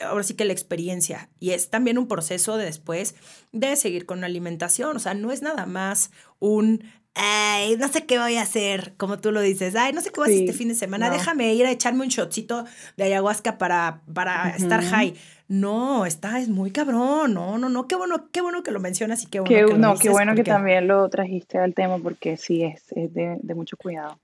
[0.04, 1.28] ahora sí que la experiencia.
[1.40, 3.14] Y es también un proceso de después
[3.52, 4.96] de seguir con la alimentación.
[4.96, 9.18] O sea, no es nada más un, ay, no sé qué voy a hacer, como
[9.18, 11.08] tú lo dices, ay, no sé qué voy a hacer Sí, este fin de semana,
[11.08, 11.14] no.
[11.14, 12.64] déjame ir a echarme un shotcito
[12.96, 15.14] de ayahuasca para, para estar high.
[15.48, 19.22] No, está, es muy cabrón, no, no, no, qué bueno, qué bueno que lo mencionas
[19.22, 21.74] y qué bueno Qué, que lo no, dices qué bueno que también lo trajiste al
[21.74, 24.18] tema porque sí, es, es de, de mucho cuidado.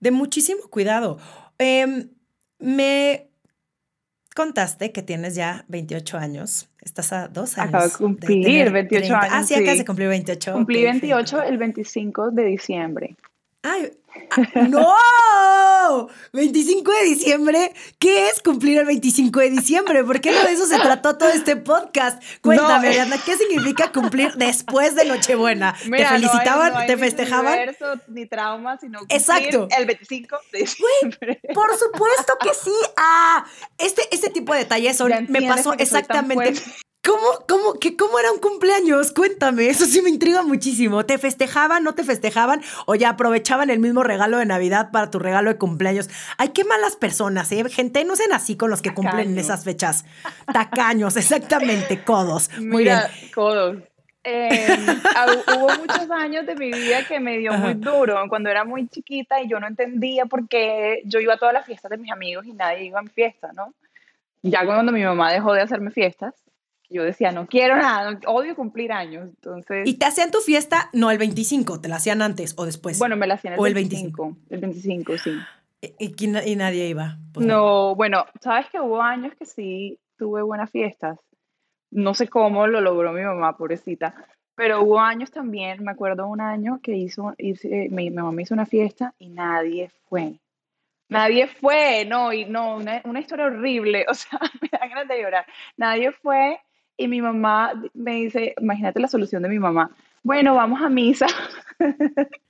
[0.00, 1.16] de muchísimo cuidado.
[1.56, 2.10] Em,
[2.58, 3.27] me
[4.38, 6.68] contaste que tienes ya 28 años.
[6.80, 7.74] Estás a dos años.
[7.74, 9.18] Acabo de cumplir tener 28 30.
[9.18, 9.78] Ah, años, sí, acabas sí.
[9.78, 10.52] de cumplir 28.
[10.52, 11.52] Cumplí ok, 28 perfecto.
[11.52, 13.16] el 25 de diciembre.
[13.64, 14.07] Ay, ah,
[14.68, 16.08] ¡No!
[16.32, 17.72] 25 de diciembre.
[17.98, 20.04] ¿Qué es cumplir el 25 de diciembre?
[20.04, 22.22] ¿Por qué no de eso se trató todo este podcast?
[22.42, 22.90] Cuéntame, No.
[22.90, 25.74] Ariadna, ¿qué significa cumplir después de Nochebuena?
[25.86, 26.58] Mira, ¿Te felicitaban?
[26.58, 27.52] no hay- no hay ¿Te ni festejaban?
[27.54, 29.68] universo, ni trauma, sino cumplir Exacto.
[29.76, 31.40] el 25 de diciembre.
[31.54, 32.74] Por supuesto que sí.
[32.96, 33.44] Ah,
[33.78, 36.60] este, este tipo de detalles son, me pasó exactamente.
[37.04, 39.12] ¿Cómo, cómo, que, ¿Cómo era un cumpleaños?
[39.12, 41.06] Cuéntame, eso sí me intriga muchísimo.
[41.06, 45.18] ¿Te festejaban, no te festejaban o ya aprovechaban el mismo regalo de Navidad para tu
[45.18, 46.10] regalo de cumpleaños?
[46.36, 47.64] Ay, qué malas personas, ¿eh?
[47.70, 50.04] Gente, no sean así con los que cumplen en esas fechas.
[50.52, 52.50] Tacaños, exactamente, codos.
[52.58, 52.96] Muy bien.
[52.96, 53.78] Mira, codos.
[54.24, 54.76] Eh,
[55.56, 59.40] hubo muchos años de mi vida que me dio muy duro cuando era muy chiquita
[59.40, 62.44] y yo no entendía por qué yo iba a todas las fiestas de mis amigos
[62.44, 63.72] y nadie iba a mi fiesta, ¿no?
[64.42, 66.34] Ya cuando mi mamá dejó de hacerme fiestas,
[66.90, 69.28] yo decía, no quiero nada, odio cumplir años.
[69.28, 70.88] Entonces, ¿Y te hacían tu fiesta?
[70.92, 72.98] No, el 25, ¿te la hacían antes o después?
[72.98, 74.36] bueno, me la hacían el o el 25.
[74.50, 75.38] El 25, sí.
[75.80, 76.14] ¿Y, y
[76.50, 77.18] y nadie iba?
[77.32, 77.54] Pues no.
[77.54, 81.18] No, bueno, sabes que hubo años que sí tuve buenas fiestas.
[81.90, 84.14] No sé cómo lo logró mi mamá, pobrecita.
[84.54, 88.54] Pero hubo años también, me acuerdo un año que hizo, hice- mi, mi mamá hizo
[88.54, 90.40] una fiesta y nadie fue.
[91.08, 95.22] Nadie fue, no, y no, una, una historia horrible, o sea, me da ganas de
[95.22, 95.46] llorar.
[95.76, 96.60] Nadie fue
[96.98, 99.90] y mi mamá me dice, imagínate la solución de mi mamá.
[100.22, 101.26] Bueno, vamos a misa.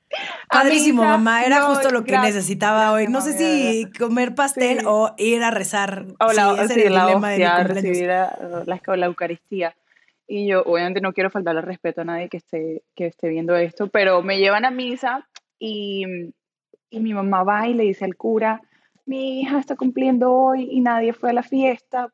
[0.49, 3.09] A Padrísimo, misa, mamá, era no, justo lo que gracias, necesitaba hoy.
[3.09, 4.85] No sé si comer pastel Sí.
[4.89, 6.07] o ir a rezar.
[6.19, 9.77] o la, sí, ese sí, la de hostia, recibir la, la, la Eucaristía.
[10.27, 13.89] Y yo, obviamente, no quiero faltarle respeto a nadie que esté, que esté viendo esto,
[13.89, 16.07] pero me llevan a misa y,
[16.89, 18.63] y mi mamá va y le dice al cura,
[19.05, 22.11] mi hija está cumpliendo hoy y nadie fue a la fiesta.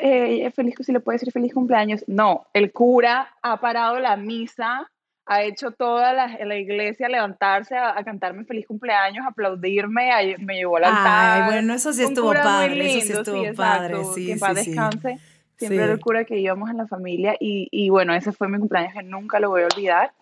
[0.00, 2.04] Eh, feliz, si le puede decir feliz cumpleaños.
[2.06, 4.90] No, el cura ha parado la misa,
[5.26, 10.54] ha hecho toda la, la iglesia levantarse a, a cantarme feliz cumpleaños, aplaudirme, a- me
[10.56, 11.42] llevó al altar.
[11.42, 12.86] Ay, bueno, eso sí Un estuvo padre.
[12.86, 14.04] Eso sí lindo, estuvo exacto, padre.
[14.14, 14.70] Sí, que sí, paz sí.
[14.70, 15.18] descanse.
[15.56, 15.84] Siempre Sí.
[15.84, 18.92] era el cura que íbamos en la familia y, y bueno, ese fue mi cumpleaños
[18.92, 20.12] que nunca lo voy a olvidar,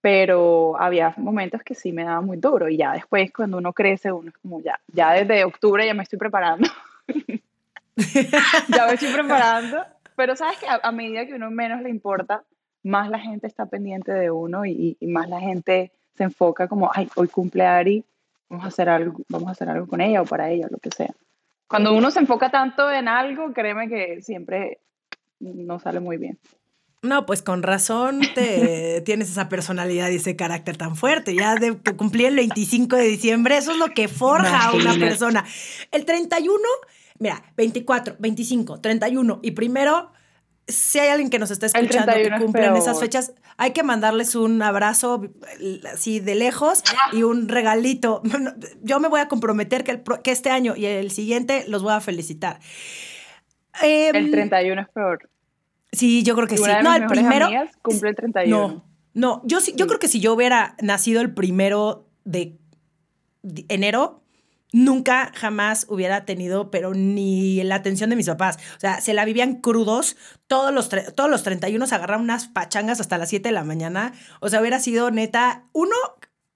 [0.00, 4.10] pero había momentos que sí me daba muy duro y ya después cuando uno crece,
[4.12, 6.68] uno es como ya, ya desde octubre ya me estoy preparando.
[8.68, 9.84] ya me estoy preparando.
[10.16, 12.44] Pero sabes que a, medida que uno menos le importa,
[12.82, 16.90] más la gente está pendiente de uno y, y, más la gente se enfoca como,
[16.92, 18.04] ay, hoy cumple Ari,
[18.48, 20.90] vamos a hacer algo, vamos a hacer algo con ella o para ella, lo que
[20.90, 21.14] sea.
[21.68, 24.80] Cuando uno se enfoca tanto en algo, créeme que siempre
[25.38, 26.38] no sale muy bien.
[27.02, 31.34] No, pues con razón te tienes esa personalidad y ese carácter tan fuerte.
[31.34, 35.44] Ya de cumplir el 25 de diciembre, eso es lo que forja a una persona.
[35.92, 36.58] El 31,
[37.18, 40.10] mira, 24, 25, 31 y primero,
[40.66, 44.34] si hay alguien que nos está escuchando que cumple en esas fechas, hay que mandarles
[44.34, 45.22] un abrazo
[45.92, 48.22] así de lejos y un regalito.
[48.82, 52.00] Yo me voy a comprometer que, que este año y el siguiente los voy a
[52.00, 52.60] felicitar.
[53.82, 55.30] el 31 em, es peor.
[55.90, 56.64] Sí, yo creo que sí.
[56.82, 57.48] no, el primero.
[57.80, 58.56] cumple el 31.
[58.56, 62.58] No, no, yo sí, yo creo que si yo hubiera nacido el primero de
[63.68, 64.22] enero,
[64.72, 68.58] nunca jamás hubiera tenido, pero ni la atención de mis papás.
[68.76, 70.16] O sea, se la vivían crudos.
[70.46, 74.12] Todos los, todos los 31 se agarraban unas pachangas hasta las 7 de la mañana.
[74.40, 75.94] O sea, hubiera sido neta, uno,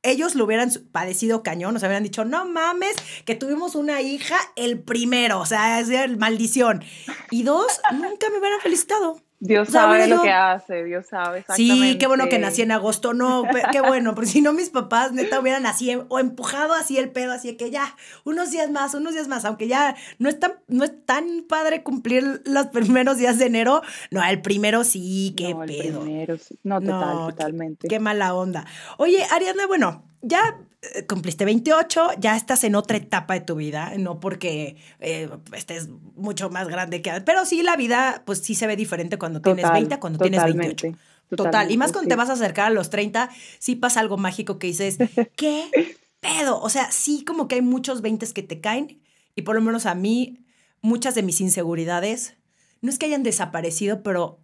[0.02, 4.80] ellos lo hubieran padecido cañón, nos hubieran dicho, no mames, que tuvimos una hija el
[4.80, 6.82] primero, o sea, es maldición.
[7.30, 9.20] Y dos, nunca me hubieran felicitado.
[9.44, 11.92] Dios sabe lo que hace, Dios sabe exactamente.
[11.92, 15.10] Sí, qué bueno que nací en agosto, no, qué bueno, porque si no mis papás
[15.10, 19.14] neta hubieran así o empujado así el pedo, así que ya, unos días más, unos
[19.14, 23.36] días más, aunque ya no es tan, no es tan padre cumplir los primeros días
[23.38, 25.98] de enero, no, el primero sí, qué no, pedo.
[26.02, 26.56] El primero sí.
[26.62, 27.88] No, total, totalmente.
[27.88, 28.64] Qué, qué mala onda.
[28.96, 30.58] Oye, Ariadna, bueno, ya
[30.94, 35.88] eh, cumpliste 28, ya estás en otra etapa de tu vida, no porque eh, estés
[36.16, 39.70] mucho más grande que pero sí la vida pues sí se ve diferente cuando tienes
[39.70, 40.96] 20 cuando tienes 28.
[41.36, 44.58] Total, y más cuando te vas a acercar a los 30, sí pasa algo mágico
[44.58, 44.98] que dices,
[45.36, 46.60] ¿qué pedo?
[46.60, 49.00] O sea, sí como que hay muchos 20 que te caen
[49.34, 50.44] y por lo menos a mí
[50.82, 52.36] muchas de mis inseguridades
[52.82, 54.40] no es que hayan desaparecido, pero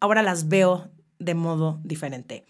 [0.00, 2.44] ahora las veo de modo diferente.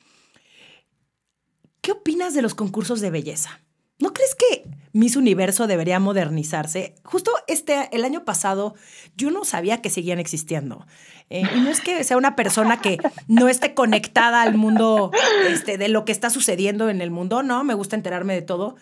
[1.82, 3.60] ¿Qué opinas de los concursos de belleza?
[3.98, 6.94] ¿No crees que Miss Universo debería modernizarse?
[7.02, 8.76] Justo este, el año pasado,
[9.16, 10.86] yo no sabía que seguían existiendo.
[11.28, 15.10] Eh, y no es que sea una persona que no esté conectada al mundo
[15.48, 18.76] este, de lo que está sucediendo en el mundo, no, me gusta enterarme de todo.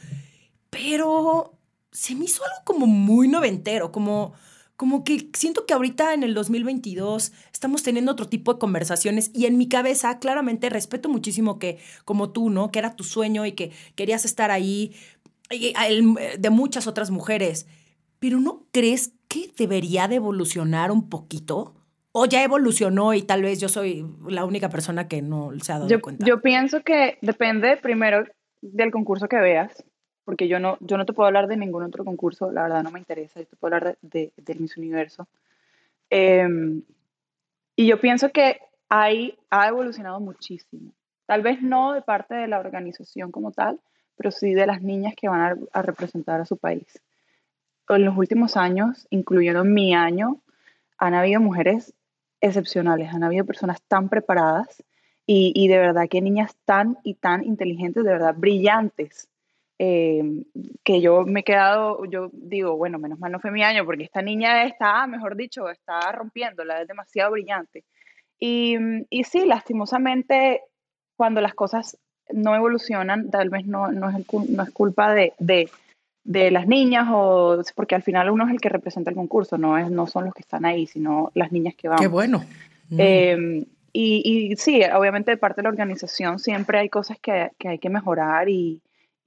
[0.68, 1.54] Pero
[1.92, 4.34] se me hizo algo como muy noventero, como
[4.80, 9.44] como que siento que ahorita en el 2022 estamos teniendo otro tipo de conversaciones y
[9.44, 12.70] en mi cabeza claramente respeto muchísimo que como tú, ¿no?
[12.70, 14.94] Que era tu sueño y que querías estar ahí
[15.50, 17.66] de muchas otras mujeres,
[18.20, 21.74] pero ¿no crees que debería de evolucionar un poquito?
[22.12, 25.78] ¿O ya evolucionó y tal vez yo soy la única persona que no se ha
[25.78, 26.24] dado cuenta?
[26.24, 28.24] Yo pienso que depende primero
[28.62, 29.84] del concurso que veas
[30.30, 32.92] porque yo no, yo no te puedo hablar de ningún otro concurso, la verdad no
[32.92, 35.26] me interesa, yo te puedo hablar de, del Miss Universo.
[36.08, 36.82] Em,
[37.74, 40.92] y yo pienso que hay, ha evolucionado muchísimo.
[41.26, 43.80] Tal vez no de parte de la organización como tal,
[44.14, 47.02] pero sí de las niñas que van a, a representar a su país.
[47.88, 50.40] En los últimos años, incluyendo mi año,
[50.96, 51.92] han habido mujeres
[52.40, 54.84] excepcionales, han habido personas tan preparadas
[55.26, 59.28] y, y de verdad que niñas tan y tan inteligentes, de verdad brillantes,
[59.82, 60.22] eh,
[60.84, 64.04] que yo me he quedado, yo digo, bueno, menos mal no fue mi año, porque
[64.04, 67.84] esta niña está, mejor dicho, está rompiéndola, es demasiado brillante.
[68.38, 68.76] Y,
[69.08, 70.60] y sí, lastimosamente,
[71.16, 71.96] cuando las cosas
[72.28, 75.70] no evolucionan, tal vez no, no, es, no es culpa de, de,
[76.24, 79.78] de, las niñas, o porque al final uno es el que representa el concurso, no,
[79.78, 81.98] es, no son los que están ahí, sino las niñas que van.
[81.98, 82.44] Qué bueno.
[82.98, 83.64] Eh,
[83.94, 87.78] y, y, sí, obviamente de parte de la organización siempre hay cosas que, que hay
[87.78, 88.82] que mejorar y,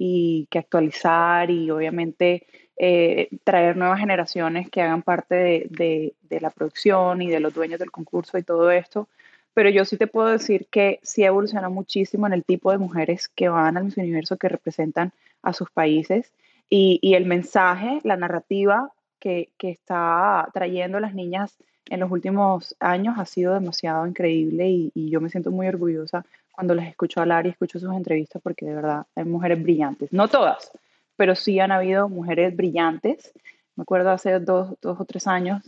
[0.05, 5.35] y que actualizar y obviamente eh, traer nuevas generaciones que hagan parte
[5.69, 9.07] de, de, la producción y de los dueños del concurso y todo esto.
[9.53, 13.29] Pero yo sí te puedo decir que sí evoluciona muchísimo en el tipo de mujeres
[13.29, 16.33] que van al Miss Universo, que representan a sus países
[16.69, 21.57] y, el mensaje, la narrativa que, que está trayendo las niñas
[21.89, 26.75] en los últimos años ha sido demasiado increíble y, yo me siento muy orgullosa cuando
[26.75, 30.13] las escucho hablar y escucho sus entrevistas porque de verdad hay mujeres brillantes.
[30.13, 30.71] No todas,
[31.17, 33.33] pero sí han habido mujeres brillantes.
[33.75, 35.63] Me acuerdo hace dos, dos o tres años,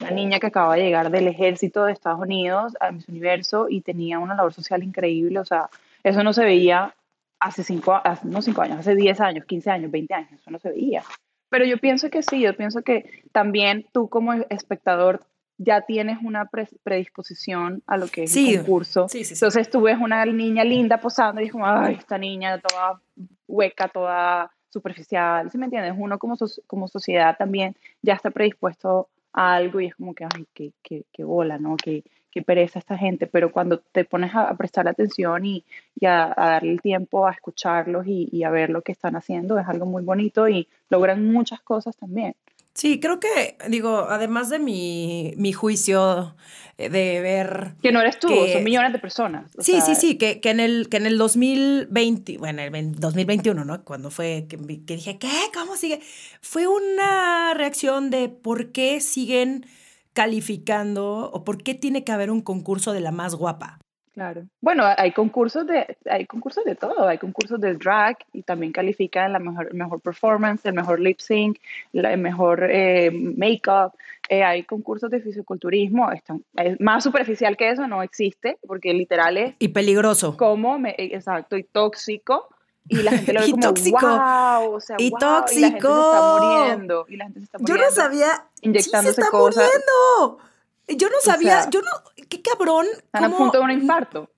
[0.00, 3.82] una niña que acaba de llegar del ejército de Estados Unidos a Miss Universo y
[3.82, 5.38] tenía una labor social increíble.
[5.38, 5.68] O sea,
[6.02, 6.94] eso no se veía
[7.38, 10.58] hace cinco, hace, no cinco años, hace diez años, quince años, veinte años, eso no
[10.58, 11.02] se veía.
[11.50, 15.22] Pero yo pienso que sí, yo pienso que también tú como espectador
[15.64, 16.48] ya tienes una
[16.82, 19.08] predisposición a lo que es el concurso.
[19.08, 22.60] Sí, sí, Entonces tú ves una niña linda posando y es como, ay, esta niña
[22.60, 23.00] toda
[23.46, 25.94] hueca, toda superficial, ¿sí me entiendes?
[25.96, 26.36] Uno como,
[26.66, 31.24] como sociedad también ya está predispuesto algo y es como que, ay, qué, qué, qué
[31.24, 31.76] bola, ¿no?
[31.76, 35.64] Qué, qué pereza esta gente, pero cuando te pones a, prestar atención y,
[36.04, 39.68] a, darle el tiempo a escucharlos y, y, a ver lo que están haciendo, es
[39.68, 42.34] algo muy bonito y logran muchas cosas también.
[42.74, 46.34] Sí, creo que, digo, además de mi, mi juicio
[46.78, 47.74] eh, de ver...
[47.82, 49.50] Que no eres tú, son millones de personas.
[49.58, 53.84] Sí, sí, sí, que, que, en el, que en el 2020, bueno, el 2021, ¿no?
[53.84, 55.30] Cuando fue que, que dije, ¿qué?
[55.52, 56.00] ¿Cómo sigue?
[56.40, 59.66] Fue una reacción de por qué siguen
[60.14, 63.78] calificando o por qué tiene que haber un concurso de la más guapa.
[64.12, 64.44] Claro.
[64.60, 69.32] Bueno, hay concursos de, hay concursos de todo, hay concursos de drag y también califican
[69.32, 71.58] la mejor, mejor performance, el mejor lip sync,
[71.94, 73.92] el mejor eh, make-up.
[74.28, 79.38] Eh, hay concursos de fisiculturismo, están, es más superficial que eso no existe, porque literal
[79.38, 79.54] es...
[79.58, 80.36] Y peligroso.
[80.36, 82.48] Como, exacto, y tóxico.
[82.88, 84.06] Y la gente lo ve como, tóxico.
[84.06, 85.56] wow, o sea, y wow, tóxico.
[85.56, 87.06] Y la gente se está muriendo.
[87.08, 87.82] Y la gente se está muriendo.
[87.82, 88.44] Yo no sabía.
[88.60, 89.64] Inyectándose sí se está cosas.
[89.64, 90.51] muriendo.
[90.88, 91.90] Yo no sabía, yo no,
[92.28, 92.86] qué cabrón.
[92.96, 94.30] Están a punto de un infarto.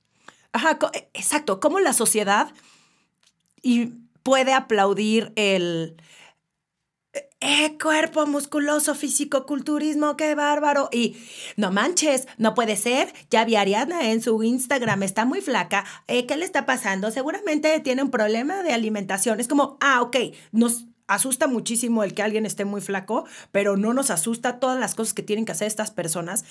[0.52, 0.78] Ajá,
[1.14, 2.52] exacto, cómo la sociedad
[3.62, 3.86] y
[4.22, 5.96] puede aplaudir el
[7.40, 10.88] eh, cuerpo musculoso, físico-culturismo, qué bárbaro.
[10.90, 11.16] Y
[11.56, 13.12] no manches, no puede ser.
[13.30, 15.84] Ya vi a Ariadna en su Instagram, está muy flaca.
[16.06, 17.10] Eh, ¿Qué le está pasando?
[17.10, 19.40] Seguramente tiene un problema de alimentación.
[19.40, 20.16] Es como, ah, ok,
[20.52, 24.94] nos asusta muchísimo el que alguien esté muy flaco, pero no nos asusta todas las
[24.94, 26.44] cosas que tienen que hacer estas personas.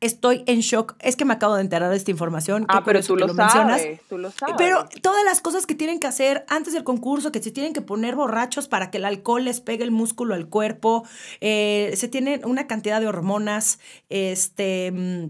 [0.00, 0.96] Estoy en shock.
[1.00, 2.64] Es que me acabo de enterar de esta información.
[2.68, 4.54] Ah, pero tú lo, sabes, tú lo sabes.
[4.56, 7.82] Pero todas las cosas que tienen que hacer antes del concurso, que se tienen que
[7.82, 11.04] poner borrachos para que el alcohol les pegue el músculo al cuerpo,
[11.42, 13.78] eh, se tienen una cantidad de hormonas,
[14.08, 15.26] este, mm,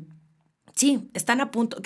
[0.77, 1.79] sí, están a punto.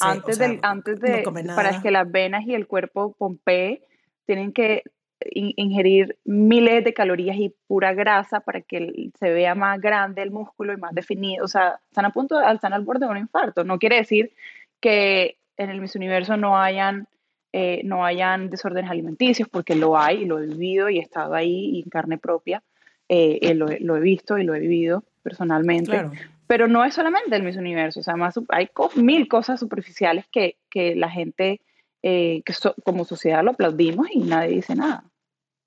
[0.00, 1.22] antes, antes de,
[1.54, 3.82] para que las venas y el cuerpo pompee,
[4.24, 4.84] tienen que
[5.30, 10.72] ingerir miles de calorías y pura grasa para que se vea más grande el músculo
[10.72, 11.44] y más definido.
[11.44, 13.64] O sea, están a punto, de, están al borde de un infarto.
[13.64, 14.32] No quiere decir
[14.80, 17.08] que en el Miss Universo no hayan,
[17.52, 21.34] eh, no hayan desórdenes alimenticios, porque lo hay y lo he vivido y he estado
[21.34, 22.62] ahí en carne propia.
[23.08, 26.08] Eh, eh, lo, he visto y lo he vivido personalmente.
[26.46, 30.56] Pero no es solamente el Miss Universo, o sea, más, hay mil cosas superficiales que,
[30.70, 31.60] que la gente
[32.02, 32.52] eh, que
[32.84, 35.04] como sociedad lo aplaudimos y nadie dice nada.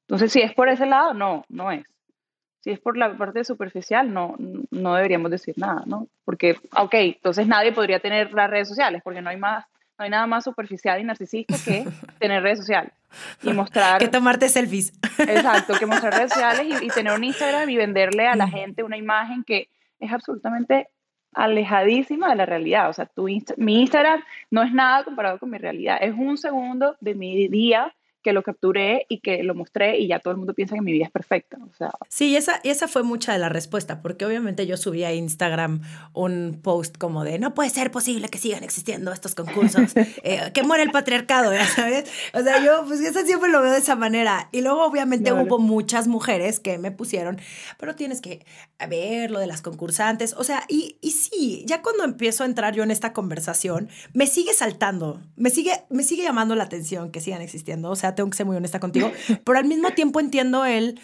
[0.08, 1.86] Entonces, si es por ese lado, no, no es.
[2.62, 4.36] Si es por la parte superficial, no,
[4.70, 6.08] no deberíamos decir nada, ¿no?
[6.26, 9.66] Porque, ok, entonces nadie podría tener las redes sociales, porque no hay más,
[9.98, 11.86] no hay nada más superficial y narcisista que
[12.20, 12.94] tener redes sociales
[13.42, 14.00] y mostrar...
[14.00, 14.94] Que tomarte selfies.
[15.18, 18.84] Exacto, que mostrar redes sociales y, y tener un Instagram y venderle a la gente
[18.84, 19.70] una imagen que
[20.00, 20.90] es absolutamente
[21.34, 22.90] alejadísima de la realidad.
[22.90, 23.28] O sea, tu
[23.58, 25.98] mi Instagram no es nada comparado con mi realidad.
[26.02, 30.20] Es un segundo de mi día que lo capturé y que lo mostré y ya
[30.20, 31.58] todo el mundo piensa que mi vida es perfecta.
[31.62, 31.92] O sea.
[32.10, 35.82] Sí, esa, esa fue mucha de la respuesta, porque obviamente yo subí a Instagram
[36.14, 39.94] un post como de, no puede ser posible que sigan existiendo estos concursos,
[40.24, 42.10] eh, que muere el patriarcado, ya sabes.
[42.34, 44.50] O sea, yo pues eso siempre lo veo de esa manera.
[44.52, 47.40] Y luego obviamente hubo muchas mujeres que me pusieron,
[47.78, 48.46] pero tienes que
[48.90, 50.34] ver lo de las concursantes.
[50.38, 54.28] O sea, y, y sí, ya cuando empiezo a entrar yo en esta conversación, me
[54.28, 57.90] sigue saltando, me sigue, me sigue llamando la atención que sigan existiendo.
[57.90, 59.12] O sea, tengo que ser muy honesta contigo,
[59.44, 61.00] pero al mismo tiempo entiendo el,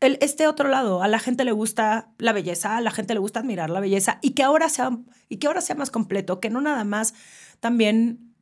[0.00, 1.02] el, este otro lado.
[1.02, 4.18] A la gente le gusta la belleza, a la gente le gusta admirar la belleza
[4.22, 7.14] y que ahora sea, y que ahora sea más completo, que no nada más
[7.60, 8.34] también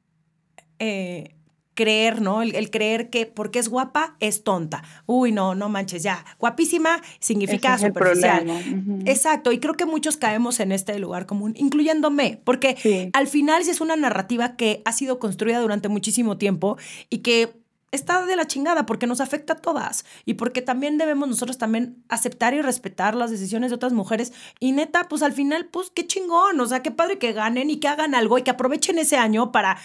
[0.79, 1.35] eh,
[1.81, 2.43] creer, ¿no?
[2.43, 4.83] El, creer que porque es guapa es tonta.
[5.07, 6.25] Uy, no, no manches, ya.
[6.39, 8.47] Guapísima significa superficial.
[9.07, 13.71] Exacto, y creo que muchos caemos en este lugar común, incluyéndome, porque al final sí
[13.71, 16.77] es una narrativa que ha sido construida durante muchísimo tiempo
[17.09, 17.60] y que
[17.93, 22.05] está de la chingada porque nos afecta a todas y porque también debemos nosotros también
[22.09, 26.07] aceptar y respetar las decisiones de otras mujeres y neta, pues al final, pues qué
[26.07, 29.17] chingón, o sea, qué padre que ganen y que hagan algo y que aprovechen ese
[29.17, 29.79] año para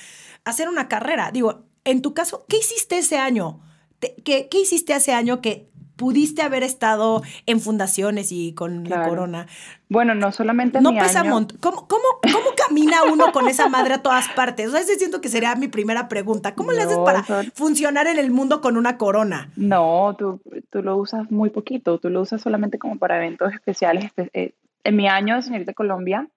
[0.44, 1.32] hacer una carrera.
[1.32, 3.62] Digo, en tu caso, ¿qué hiciste ese año?
[4.00, 9.48] ¿Qué, qué hiciste ese año que pudiste haber estado en fundaciones y con la corona.
[9.90, 11.48] Bueno, no solamente no pesa año.
[11.60, 14.68] ¿Cómo, cómo, ¿Cómo, camina uno con esa madre a todas partes?
[14.68, 16.56] O sea, ese siento que sería mi primera pregunta.
[16.56, 17.24] ¿Cómo le haces para
[17.54, 19.52] funcionar en el mundo con una corona?
[19.56, 22.00] No, tú, tú, lo usas muy poquito.
[22.00, 24.12] Tú lo usas solamente como para eventos especiales.
[24.34, 26.28] Eh, en mi año de Señorita Colombia,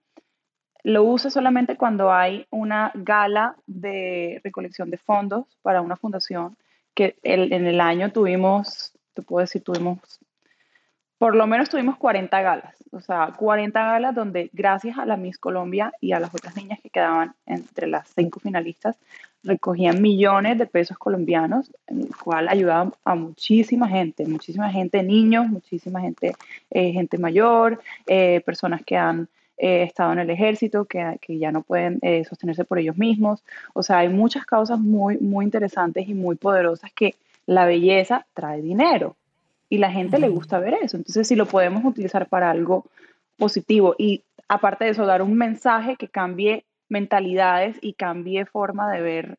[0.82, 6.56] lo uso solamente cuando hay una gala de recolección de fondos para una fundación
[6.94, 9.98] que en el año tuvimos te puedo decir, tuvimos
[11.18, 15.36] por lo menos tuvimos 40 galas, o sea, 40 galas donde gracias a la Miss
[15.36, 18.96] Colombia y a las otras niñas que quedaban entre las cinco finalistas,
[19.42, 25.48] recogían millones de pesos colombianos, en el cual ayudaban a muchísima gente, muchísima gente, niños,
[25.48, 26.36] muchísima gente,
[26.70, 31.50] eh, gente mayor, eh, personas que han eh, estado en el ejército, que, que ya
[31.50, 33.42] no pueden sostenerse por ellos mismos.
[33.74, 37.16] O sea, hay muchas causas muy, muy interesantes y muy poderosas que
[37.48, 39.16] la belleza trae dinero
[39.70, 40.98] y la gente le gusta ver eso.
[40.98, 42.84] Entonces, si lo podemos utilizar para algo
[43.38, 49.00] positivo y aparte de eso, dar un mensaje que cambie mentalidades y cambie forma de
[49.00, 49.38] ver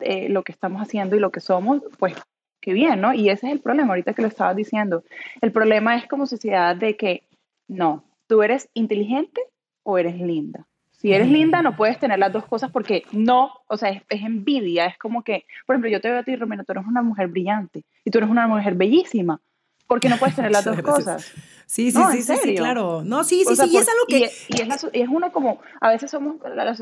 [0.00, 2.14] eh, lo que estamos haciendo y lo que somos, pues
[2.60, 3.14] qué bien, ¿no?
[3.14, 5.04] Y ese es el problema, ahorita que lo estabas diciendo.
[5.40, 7.28] El problema es como sociedad de que,
[7.68, 9.40] no, tú eres inteligente
[9.84, 10.66] o eres linda.
[11.06, 14.86] Si eres linda, no puedes tener las dos cosas porque no, o sea, es, envidia,
[14.86, 17.28] es como que, por ejemplo, yo te veo a ti, Romero, tú eres una mujer
[17.28, 19.40] brillante y tú eres una mujer bellísima
[19.86, 21.32] porque no puedes tener las dos cosas.
[21.64, 23.04] Sí, sí, sí, sí, claro.
[23.04, 24.18] No, sí, sí, sí, y es algo que...
[24.48, 26.76] Y, es, es, uno como, a veces somos la,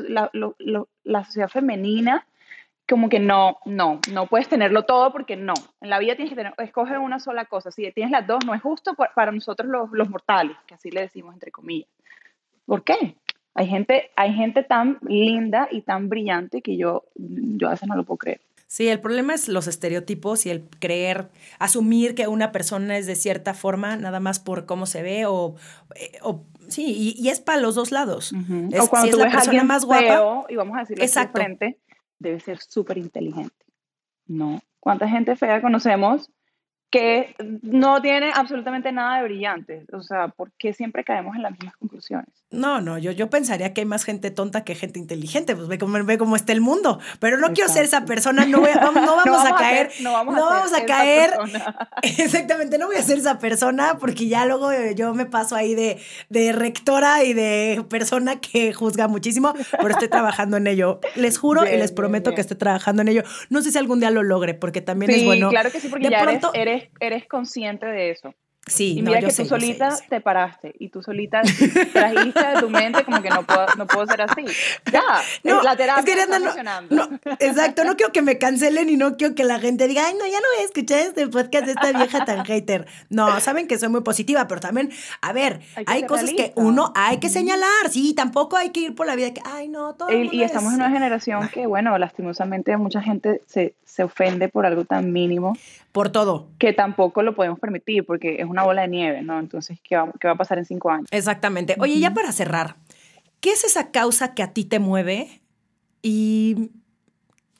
[1.03, 2.25] la, sociedad femenina,
[2.89, 5.53] como que no, no, no puedes tenerlo todo porque no.
[5.81, 7.69] En la vida tienes que tener, escoge una sola cosa.
[7.69, 11.01] Si tienes las dos, no es justo para nosotros los, los mortales, que así le
[11.01, 11.89] decimos entre comillas.
[12.65, 13.17] ¿Por qué?
[13.55, 17.95] Hay gente, hay gente tan linda y tan brillante que yo, yo a veces no
[17.95, 18.41] lo puedo creer.
[18.67, 21.29] Sí, el problema es los estereotipos y el creer,
[21.59, 25.55] asumir que una persona es de cierta forma nada más por cómo se ve o,
[25.95, 26.19] eh,
[26.67, 28.33] sí, y, es para los dos lados.
[28.33, 31.39] o cuando tú es la persona más guapa y vamos a decirle exacto.
[31.39, 31.79] frente,
[32.19, 33.65] debe ser súper inteligente.
[34.27, 34.61] No.
[34.79, 36.29] ¿Cuánta gente fea conocemos
[36.95, 39.83] que no tiene absolutamente nada de brillante.
[39.91, 42.29] O sea, ¿por qué siempre caemos en las mismas conclusiones?
[42.51, 45.77] No, no, yo, yo pensaría que hay más gente tonta que gente inteligente, pues ve
[45.77, 46.99] cómo, ve cómo está el mundo.
[47.19, 49.91] Pero no quiero ser esa persona, no, no, vamos, a caer.
[49.99, 51.31] no vamos, a, caer.
[52.01, 55.99] Exactamente, no voy a ser esa persona porque ya luego yo me paso ahí de,
[56.29, 61.01] de rectora y de persona que juzga muchísimo, pero estoy trabajando en ello.
[61.15, 63.23] Les juro y les prometo que estoy trabajando en ello.
[63.49, 65.49] No sé si algún día lo logre, porque también es bueno.
[65.49, 66.84] Claro que sí, porque ya eres eres,
[67.27, 68.33] consciente de eso.
[68.67, 71.43] Sí, y mira que tú solita te paraste y tú solita
[71.93, 74.43] trajiste de tu mente como que no puedo, no puedo ser así.
[74.91, 75.03] Ya,
[75.43, 76.95] no, la terapia está funcionando.
[76.95, 80.15] No, exacto, no quiero que me cancelen y no quiero que la gente diga, ay,
[80.15, 82.87] no, ya no voy a escuchar este podcast de esta vieja tan hater.
[83.09, 84.89] No, saben que soy muy positiva, pero también,
[85.21, 89.05] a ver, hay, cosas que uno hay que señalar, sí, tampoco hay que ir por
[89.05, 90.11] la vida que, ay, no, todo.
[90.11, 94.65] Y, y estamos en una generación que, bueno, lastimosamente mucha gente se, se ofende por
[94.65, 95.55] algo tan mínimo.
[95.91, 96.47] Por todo.
[96.59, 99.39] Que tampoco lo podemos permitir porque es una bola de nieve, ¿no?
[99.39, 101.07] Entonces, ¿qué va, qué va a pasar en cinco años?
[101.11, 101.75] Exactamente.
[101.79, 102.75] Oye, ya para cerrar,
[103.39, 105.41] ¿qué es esa causa que a ti te mueve
[106.01, 106.71] y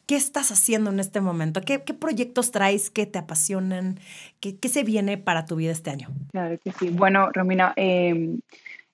[0.05, 1.61] qué estás haciendo en este momento?
[1.61, 3.99] ¿Qué, qué proyectos traes que te apasionan?
[4.39, 6.09] ¿Qué, ¿Qué, se viene para tu vida este año?
[6.31, 6.89] Claro que sí.
[6.89, 8.39] Bueno, Romina, em,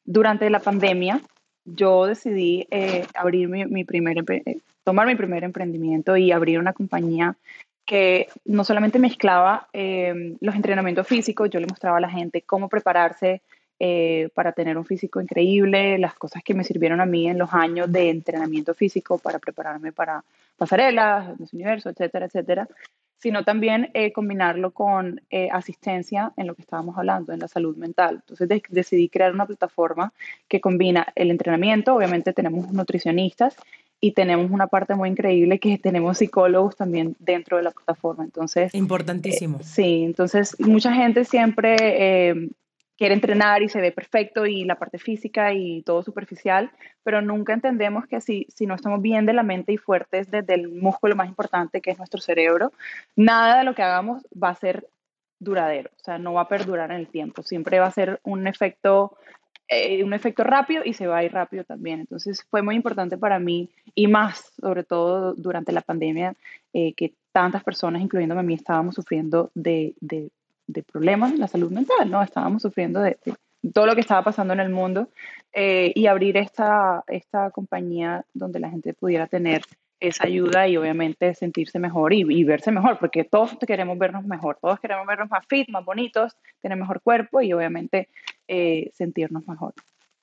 [0.05, 1.21] durante la pandemia
[1.65, 6.73] yo decidí eh, abrir mi, mi primer, eh, tomar mi primer emprendimiento y abrir una
[6.73, 7.35] compañía
[7.91, 12.69] que no solamente mezclaba eh, los entrenamientos físicos, yo le mostraba a la gente cómo
[12.69, 13.41] prepararse
[13.81, 17.53] eh, para tener un físico increíble, las cosas que me sirvieron a mí en los
[17.53, 20.23] años de entrenamiento físico para prepararme para
[20.55, 22.69] pasarelas, Universo, etcétera, etcétera,
[23.21, 28.23] sino también eh, combinarlo con asistencia en lo que estábamos hablando, en la salud mental.
[28.27, 30.13] Entonces decidí crear una plataforma
[30.47, 33.55] que combina el entrenamiento, obviamente tenemos nutricionistas
[34.03, 38.23] y tenemos una parte muy increíble que tenemos psicólogos también dentro de la plataforma.
[38.23, 39.59] Entonces, importantísimo.
[39.59, 42.49] Eh, sí, entonces mucha gente siempre eh,
[43.01, 46.69] quiere entrenar y se ve perfecto y la parte física y todo superficial,
[47.01, 50.53] pero nunca entendemos que si, si no estamos bien de la mente y fuertes desde
[50.53, 52.71] el músculo más importante que es nuestro cerebro,
[53.15, 54.87] nada de lo que hagamos va a ser
[55.39, 58.45] duradero, o sea, no va a perdurar en el tiempo, siempre va a ser un
[58.45, 59.17] efecto
[59.67, 62.01] eh, un efecto rápido y se va a ir rápido también.
[62.01, 66.35] Entonces fue muy importante para mí y más, sobre todo durante la pandemia,
[66.73, 70.29] eh, que tantas personas, incluyéndome a mí, estábamos sufriendo de, de,
[70.83, 72.21] problemas en la salud mental, ¿no?
[72.23, 73.17] Estábamos sufriendo de,
[73.73, 75.09] todo lo que estaba pasando en el mundo
[75.53, 79.61] eh, y abrir esta, esta compañía donde la gente pudiera tener
[79.99, 84.79] esa ayuda y obviamente sentirse mejor y, verse mejor, porque todos queremos vernos mejor, todos
[84.79, 88.09] queremos vernos más fit, más bonitos, tener mejor cuerpo y obviamente
[88.47, 89.73] eh, sentirnos mejor.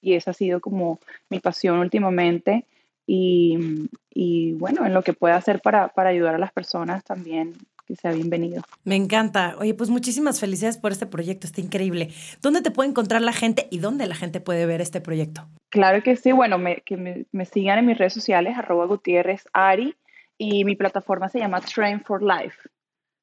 [0.00, 0.98] Y esa ha sido como
[1.30, 2.66] mi pasión últimamente
[3.06, 7.54] y, y bueno, en lo que pueda hacer para, para ayudar a las personas también
[7.88, 8.62] que sea bienvenido.
[8.84, 9.56] Me encanta.
[9.58, 12.10] Oye, pues muchísimas felicidades por este proyecto, está increíble.
[12.42, 15.48] ¿Dónde te puede encontrar la gente y dónde la gente puede ver este proyecto?
[15.70, 19.96] Claro que sí, bueno, que me, sigan en mis redes sociales, arroba Gutiérrez Ari,
[20.36, 22.56] y mi plataforma se llama Train for Life.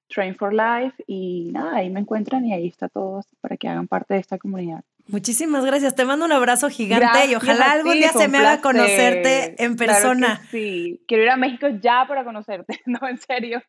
[0.07, 3.87] Train for Life y nada, ahí me encuentran y ahí está todo para que hagan
[3.87, 4.83] parte de esta comunidad.
[5.07, 5.95] Muchísimas gracias.
[5.95, 10.41] Te mando un abrazo gigante y ojalá algún día se me haga conocerte en persona.
[10.49, 13.61] sí, quiero ir a México ya para conocerte, no, en serio.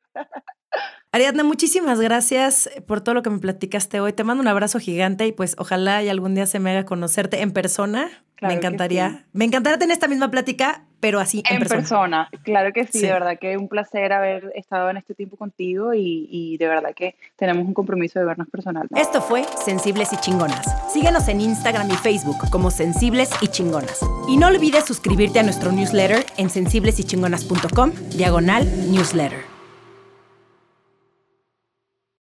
[1.12, 4.12] Ariadna, muchísimas gracias por todo lo que me platicaste hoy.
[4.12, 7.40] Te mando un abrazo gigante y pues ojalá y algún día se me haga conocerte
[7.40, 8.10] en persona.
[8.42, 9.24] me encantaría.
[9.32, 12.28] Me encantaría tener esta misma plática, pero así en, en persona.
[12.42, 16.28] Claro que sí, de verdad que un placer haber estado en este tiempo contigo y,
[16.30, 19.00] y de verdad que tenemos un compromiso de vernos personalmente.
[19.00, 20.66] Esto fue Sensibles y Chingonas.
[20.92, 24.00] Síguenos en Instagram y Facebook como Sensibles y Chingonas.
[24.28, 29.55] Y no olvides suscribirte a nuestro newsletter en sensiblesychingonas.com, diagonal newsletter.